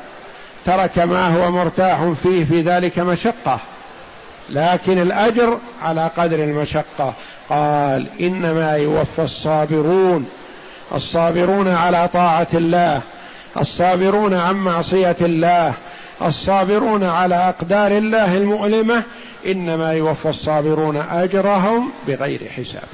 ترك 0.65 0.99
ما 0.99 1.27
هو 1.27 1.51
مرتاح 1.51 2.11
فيه 2.23 2.45
في 2.45 2.61
ذلك 2.61 2.99
مشقة. 2.99 3.59
لكن 4.51 5.01
الأجر 5.01 5.57
على 5.83 6.09
قدر 6.17 6.35
المشقة. 6.35 7.13
قال 7.49 8.07
إنما 8.21 8.75
يوفى 8.75 9.21
الصابرون. 9.21 10.29
الصابرون 10.95 11.67
على 11.67 12.09
طاعة 12.13 12.47
الله. 12.53 13.01
الصابرون 13.57 14.33
عن 14.33 14.55
معصية 14.55 15.15
الله. 15.21 15.73
الصابرون 16.21 17.03
على 17.03 17.35
أقدار 17.35 17.91
الله 17.91 18.37
المؤلمة. 18.37 19.03
إنما 19.45 19.93
يوفى 19.93 20.29
الصابرون 20.29 20.97
أجرهم 20.97 21.91
بغير 22.07 22.49
حساب. 22.57 22.87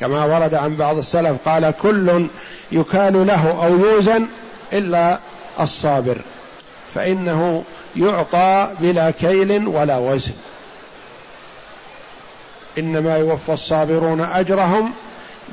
كما 0.00 0.24
ورد 0.24 0.54
عن 0.54 0.76
بعض 0.76 0.96
السلف 0.96 1.48
قال 1.48 1.74
كل 1.82 2.26
يكال 2.72 3.26
له 3.26 3.64
أو 3.64 3.78
يوزن 3.78 4.26
إلا 4.72 5.18
الصابر. 5.60 6.16
فإنه 6.94 7.64
يعطى 7.96 8.70
بلا 8.80 9.10
كيل 9.10 9.66
ولا 9.66 9.98
وزن. 9.98 10.32
إنما 12.78 13.16
يوفى 13.16 13.52
الصابرون 13.52 14.20
أجرهم 14.20 14.92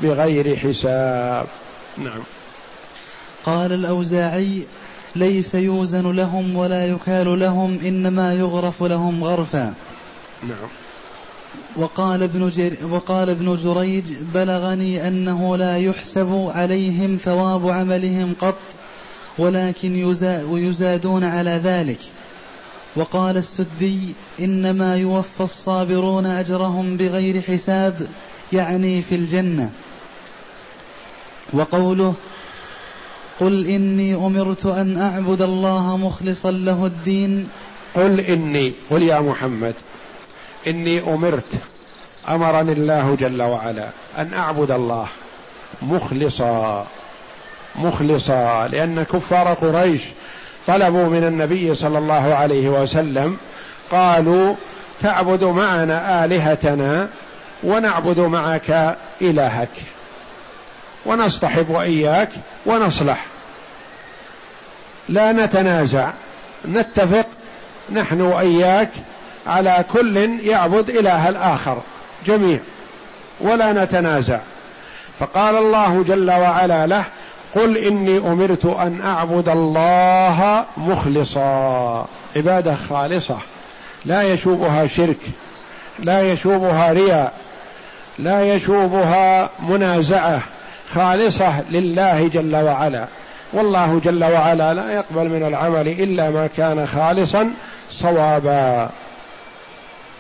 بغير 0.03 0.55
حساب. 0.55 1.47
نعم. 1.97 2.23
قال 3.45 3.73
الأوزاعي 3.73 4.61
ليس 5.15 5.55
يوزن 5.55 6.11
لهم 6.11 6.55
ولا 6.55 6.88
يكال 6.88 7.39
لهم 7.39 7.79
إنما 7.85 8.33
يغرف 8.33 8.83
لهم 8.83 9.23
غرفا. 9.23 9.73
نعم. 10.43 10.69
وقال 11.75 12.23
ابن 12.23 12.49
جر 12.49 12.73
وقال 12.89 13.29
ابن 13.29 13.57
جريج 13.63 14.13
بلغني 14.33 15.07
أنه 15.07 15.57
لا 15.57 15.77
يحسب 15.77 16.51
عليهم 16.55 17.19
ثواب 17.25 17.69
عملهم 17.69 18.35
قط 18.41 18.57
ولكن 19.38 20.13
يزادون 20.51 21.23
على 21.23 21.61
ذلك. 21.63 21.99
وقال 22.98 23.38
السدي 23.38 24.00
إنما 24.39 24.98
يوفى 24.98 25.41
الصابرون 25.41 26.26
أجرهم 26.26 26.98
بغير 26.98 27.41
حساب 27.41 28.08
يعني 28.54 29.02
في 29.02 29.16
الجنة. 29.16 29.70
وقوله 31.54 32.14
قل 33.39 33.68
إني 33.68 34.16
أمرت 34.16 34.66
أن 34.66 34.98
أعبد 35.02 35.41
الله 35.41 35.98
مخلصا 35.98 36.52
له 36.52 36.86
الدين. 36.86 37.50
قل 37.95 38.20
إني 38.20 38.74
قل 38.89 39.04
يا 39.04 39.20
محمد 39.20 39.74
إني 40.68 41.14
أمرت 41.14 41.54
أمرني 42.30 42.72
الله 42.72 43.18
جل 43.20 43.41
وعلا 43.41 43.89
أن 44.18 44.34
أعبد 44.34 44.72
الله 44.72 45.08
مخلصا 45.82 46.88
مخلصا 47.76 48.68
لأن 48.68 49.04
كفار 49.04 49.54
قريش 49.54 50.02
طلبوا 50.68 51.09
من 51.09 51.24
النبي 51.24 51.76
صلى 51.76 51.97
الله 51.97 52.36
عليه 52.36 52.70
وسلم 52.70 53.38
قالوا 53.91 54.55
تعبد 55.01 55.43
معنا 55.43 56.26
آلهتنا 56.26 57.09
ونعبد 57.63 58.20
معك 58.20 58.97
إلهك 59.22 59.70
ونصطحب 61.05 61.70
وإياك 61.70 62.30
ونصلح. 62.65 63.26
لا 65.09 65.32
نتنازع 65.32 66.09
نتفق 66.65 67.26
نحن 67.89 68.22
وإياك 68.22 68.89
على 69.47 69.86
كل 69.93 70.18
يعبد 70.43 70.89
إله 70.89 71.30
الآخر 71.30 71.82
جميع 72.26 72.59
ولا 73.39 73.84
نتنازع. 73.84 74.39
فقال 75.20 75.55
الله 75.55 76.03
جل 76.07 76.32
وعلا 76.32 76.88
له 76.88 77.03
قل 77.58 77.78
إني 77.78 78.18
أمرت 78.18 78.66
أن 78.66 79.01
أعبد 79.05 79.49
الله 79.49 80.66
مخلصا. 80.78 82.08
عبادة 82.36 82.76
خالصة. 82.89 83.38
لا 84.05 84.24
يشوبها 84.24 84.88
شرك. 84.88 85.20
لا 85.99 86.32
يشوبها 86.32 86.93
رياء. 86.93 87.34
لا 88.20 88.55
يشوبها 88.55 89.49
منازعة. 89.70 90.39
خالصة 90.93 91.62
لله 91.72 92.28
جل 92.28 92.55
وعلا. 92.55 93.08
والله 93.53 94.01
جل 94.05 94.24
وعلا 94.24 94.74
لا 94.74 94.91
يقبل 94.91 95.30
من 95.30 95.43
العمل 95.47 95.88
إلا 95.88 96.30
ما 96.30 96.47
كان 96.58 96.88
خالصا 96.88 97.49
صوابا. 97.91 98.89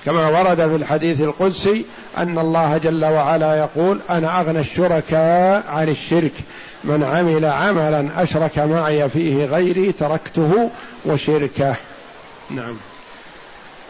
كما 0.05 0.27
ورد 0.27 0.69
في 0.69 0.75
الحديث 0.75 1.21
القدسي 1.21 1.85
أن 2.17 2.37
الله 2.37 2.77
جل 2.77 3.05
وعلا 3.05 3.57
يقول 3.57 3.99
أنا 4.09 4.41
أغنى 4.41 4.59
الشركاء 4.59 5.63
عن 5.69 5.89
الشرك. 5.89 6.33
من 6.83 7.03
عمل 7.03 7.45
عملا 7.45 8.23
أشرك 8.23 8.59
معي 8.59 9.09
فيه 9.09 9.45
غيري 9.45 9.91
تركته 9.91 10.69
وشركه. 11.05 11.75
نعم. 12.49 12.77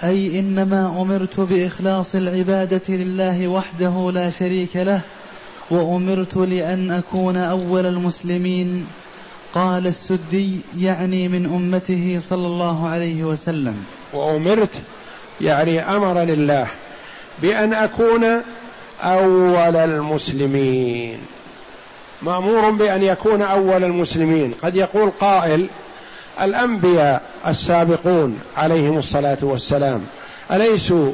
أي 0.03 0.39
إنما 0.39 1.01
أمرت 1.01 1.39
بإخلاص 1.39 2.15
العبادة 2.15 2.81
لله 2.89 3.47
وحده 3.47 4.11
لا 4.13 4.29
شريك 4.29 4.75
له 4.75 5.01
وأمرت 5.69 6.37
لأن 6.37 6.91
أكون 6.91 7.37
أول 7.37 7.85
المسلمين 7.85 8.87
قال 9.53 9.87
السدي 9.87 10.59
يعني 10.77 11.27
من 11.27 11.45
أمته 11.45 12.19
صلى 12.21 12.47
الله 12.47 12.87
عليه 12.87 13.23
وسلم. 13.23 13.85
وأمرت 14.13 14.73
يعني 15.41 15.95
امرني 15.95 16.33
الله 16.33 16.67
بأن 17.41 17.73
أكون 17.73 18.23
أول 19.01 19.75
المسلمين. 19.75 21.19
مأمور 22.21 22.69
بأن 22.69 23.03
يكون 23.03 23.41
أول 23.41 23.83
المسلمين. 23.83 24.53
قد 24.63 24.75
يقول 24.75 25.11
قائل 25.19 25.67
الأنبياء 26.41 27.21
السابقون 27.47 28.39
عليهم 28.57 28.97
الصلاة 28.97 29.37
والسلام 29.41 30.05
أليسوا 30.51 31.11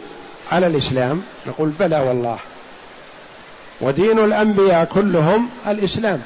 على 0.51 0.67
الإسلام؟ 0.67 1.21
نقول 1.47 1.69
بلى 1.79 1.99
والله. 1.99 2.37
ودين 3.81 4.19
الأنبياء 4.19 4.85
كلهم 4.85 5.49
الإسلام. 5.67 6.21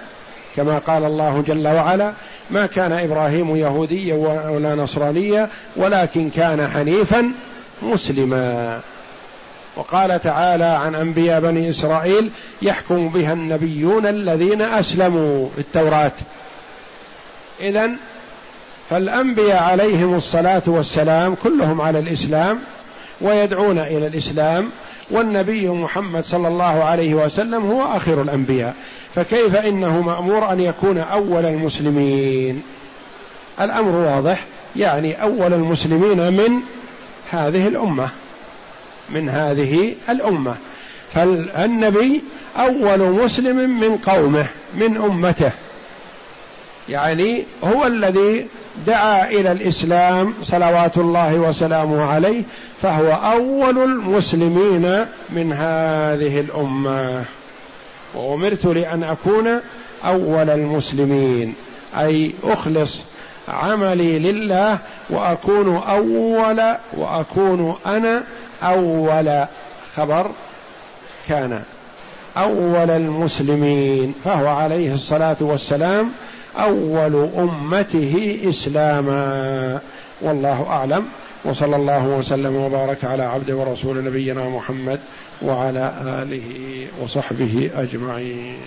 كما 0.56 0.78
قال 0.78 1.04
الله 1.04 1.44
جل 1.48 1.68
وعلا 1.68 2.14
ما 2.50 2.66
كان 2.66 2.92
إبراهيم 2.92 3.56
يهوديا 3.56 4.16
ولا 4.50 4.76
نصرانيا 4.76 5.50
ولكن 5.76 6.30
كان 6.30 6.68
حنيفا 6.68 7.32
مسلما. 7.82 8.82
وقال 9.78 10.22
تعالى 10.22 10.64
عن 10.64 10.96
أنبياء 10.96 11.42
بني 11.42 11.70
إسرائيل 11.70 12.32
يحكم 12.62 13.10
بها 13.10 13.34
النبيون 13.34 14.06
الذين 14.06 14.62
أسلموا 14.62 15.50
التوراه 15.58 16.12
اذا 17.60 17.92
فالأنبياء 18.90 19.64
عليهم 19.64 20.16
الصلاة 20.16 20.62
والسلام 20.68 21.36
كلهم 21.44 21.82
على 21.82 22.00
الإسلام 22.00 22.60
ويدعون 23.22 23.80
إلى 23.80 24.08
الإسلام 24.08 24.70
والنبي 25.12 25.70
محمد 25.70 26.24
صلى 26.24 26.48
الله 26.48 26.84
عليه 26.84 27.14
وسلم 27.14 27.66
هو 27.72 27.98
آخر 27.98 28.22
الأنبياء. 28.22 28.76
فكيف 29.16 29.56
إنه 29.56 30.02
مأمور 30.02 30.52
أن 30.52 30.60
يكون 30.60 30.98
أول 30.98 31.46
المسلمين؟ 31.46 32.64
الأمر 33.62 33.92
واضح 33.92 34.44
يعني 34.76 35.22
أول 35.22 35.54
المسلمين 35.54 36.34
من 36.34 36.60
هذه 37.32 37.68
الأمة. 37.68 38.10
من 39.10 39.30
هذه 39.30 39.96
الأمة. 40.10 40.56
فالنبي 41.14 42.22
أول 42.58 43.00
مسلم 43.00 43.80
من 43.80 43.98
قومه 43.98 44.46
من 44.74 44.98
أمته. 44.98 45.52
يعني 46.90 47.44
هو 47.64 47.88
الذي 47.88 48.48
دعا 48.88 49.30
إلى 49.30 49.52
الإسلام 49.52 50.34
صلوات 50.44 50.98
الله 50.98 51.36
وسلامه 51.36 52.04
عليه 52.04 52.44
فهو 52.82 53.12
أول 53.12 53.78
المسلمين 53.78 55.06
من 55.30 55.54
هذه 55.54 56.40
الأمة. 56.40 57.26
وأمرت 58.16 58.66
لأن 58.66 59.04
أكون 59.04 59.60
أول 60.06 60.50
المسلمين 60.50 61.54
أي 61.98 62.34
أخلص 62.44 63.04
عملي 63.48 64.20
لله 64.20 64.78
وأكون 65.10 65.76
أول 65.76 66.76
وأكون 66.98 67.76
أنا 67.86 68.24
أول 68.64 69.46
خبر 69.96 70.32
كان 71.28 71.64
أول 72.38 72.90
المسلمين 72.90 74.14
فهو 74.26 74.48
عليه 74.48 74.94
الصلاة 74.94 75.38
والسلام 75.40 76.12
أول 76.58 77.30
أمته 77.38 78.40
إسلاما 78.50 79.80
والله 80.22 80.68
أعلم. 80.70 81.06
وصلى 81.46 81.76
الله 81.76 82.06
وسلم 82.08 82.56
وبارك 82.56 83.06
على 83.06 83.24
عبد 83.24 83.52
ورسول 83.52 84.06
نبينا 84.06 84.50
محمد 84.50 85.00
وعلى 85.42 85.94
آله 86.04 86.88
وصحبه 87.04 87.70
أجمعين. 87.76 88.58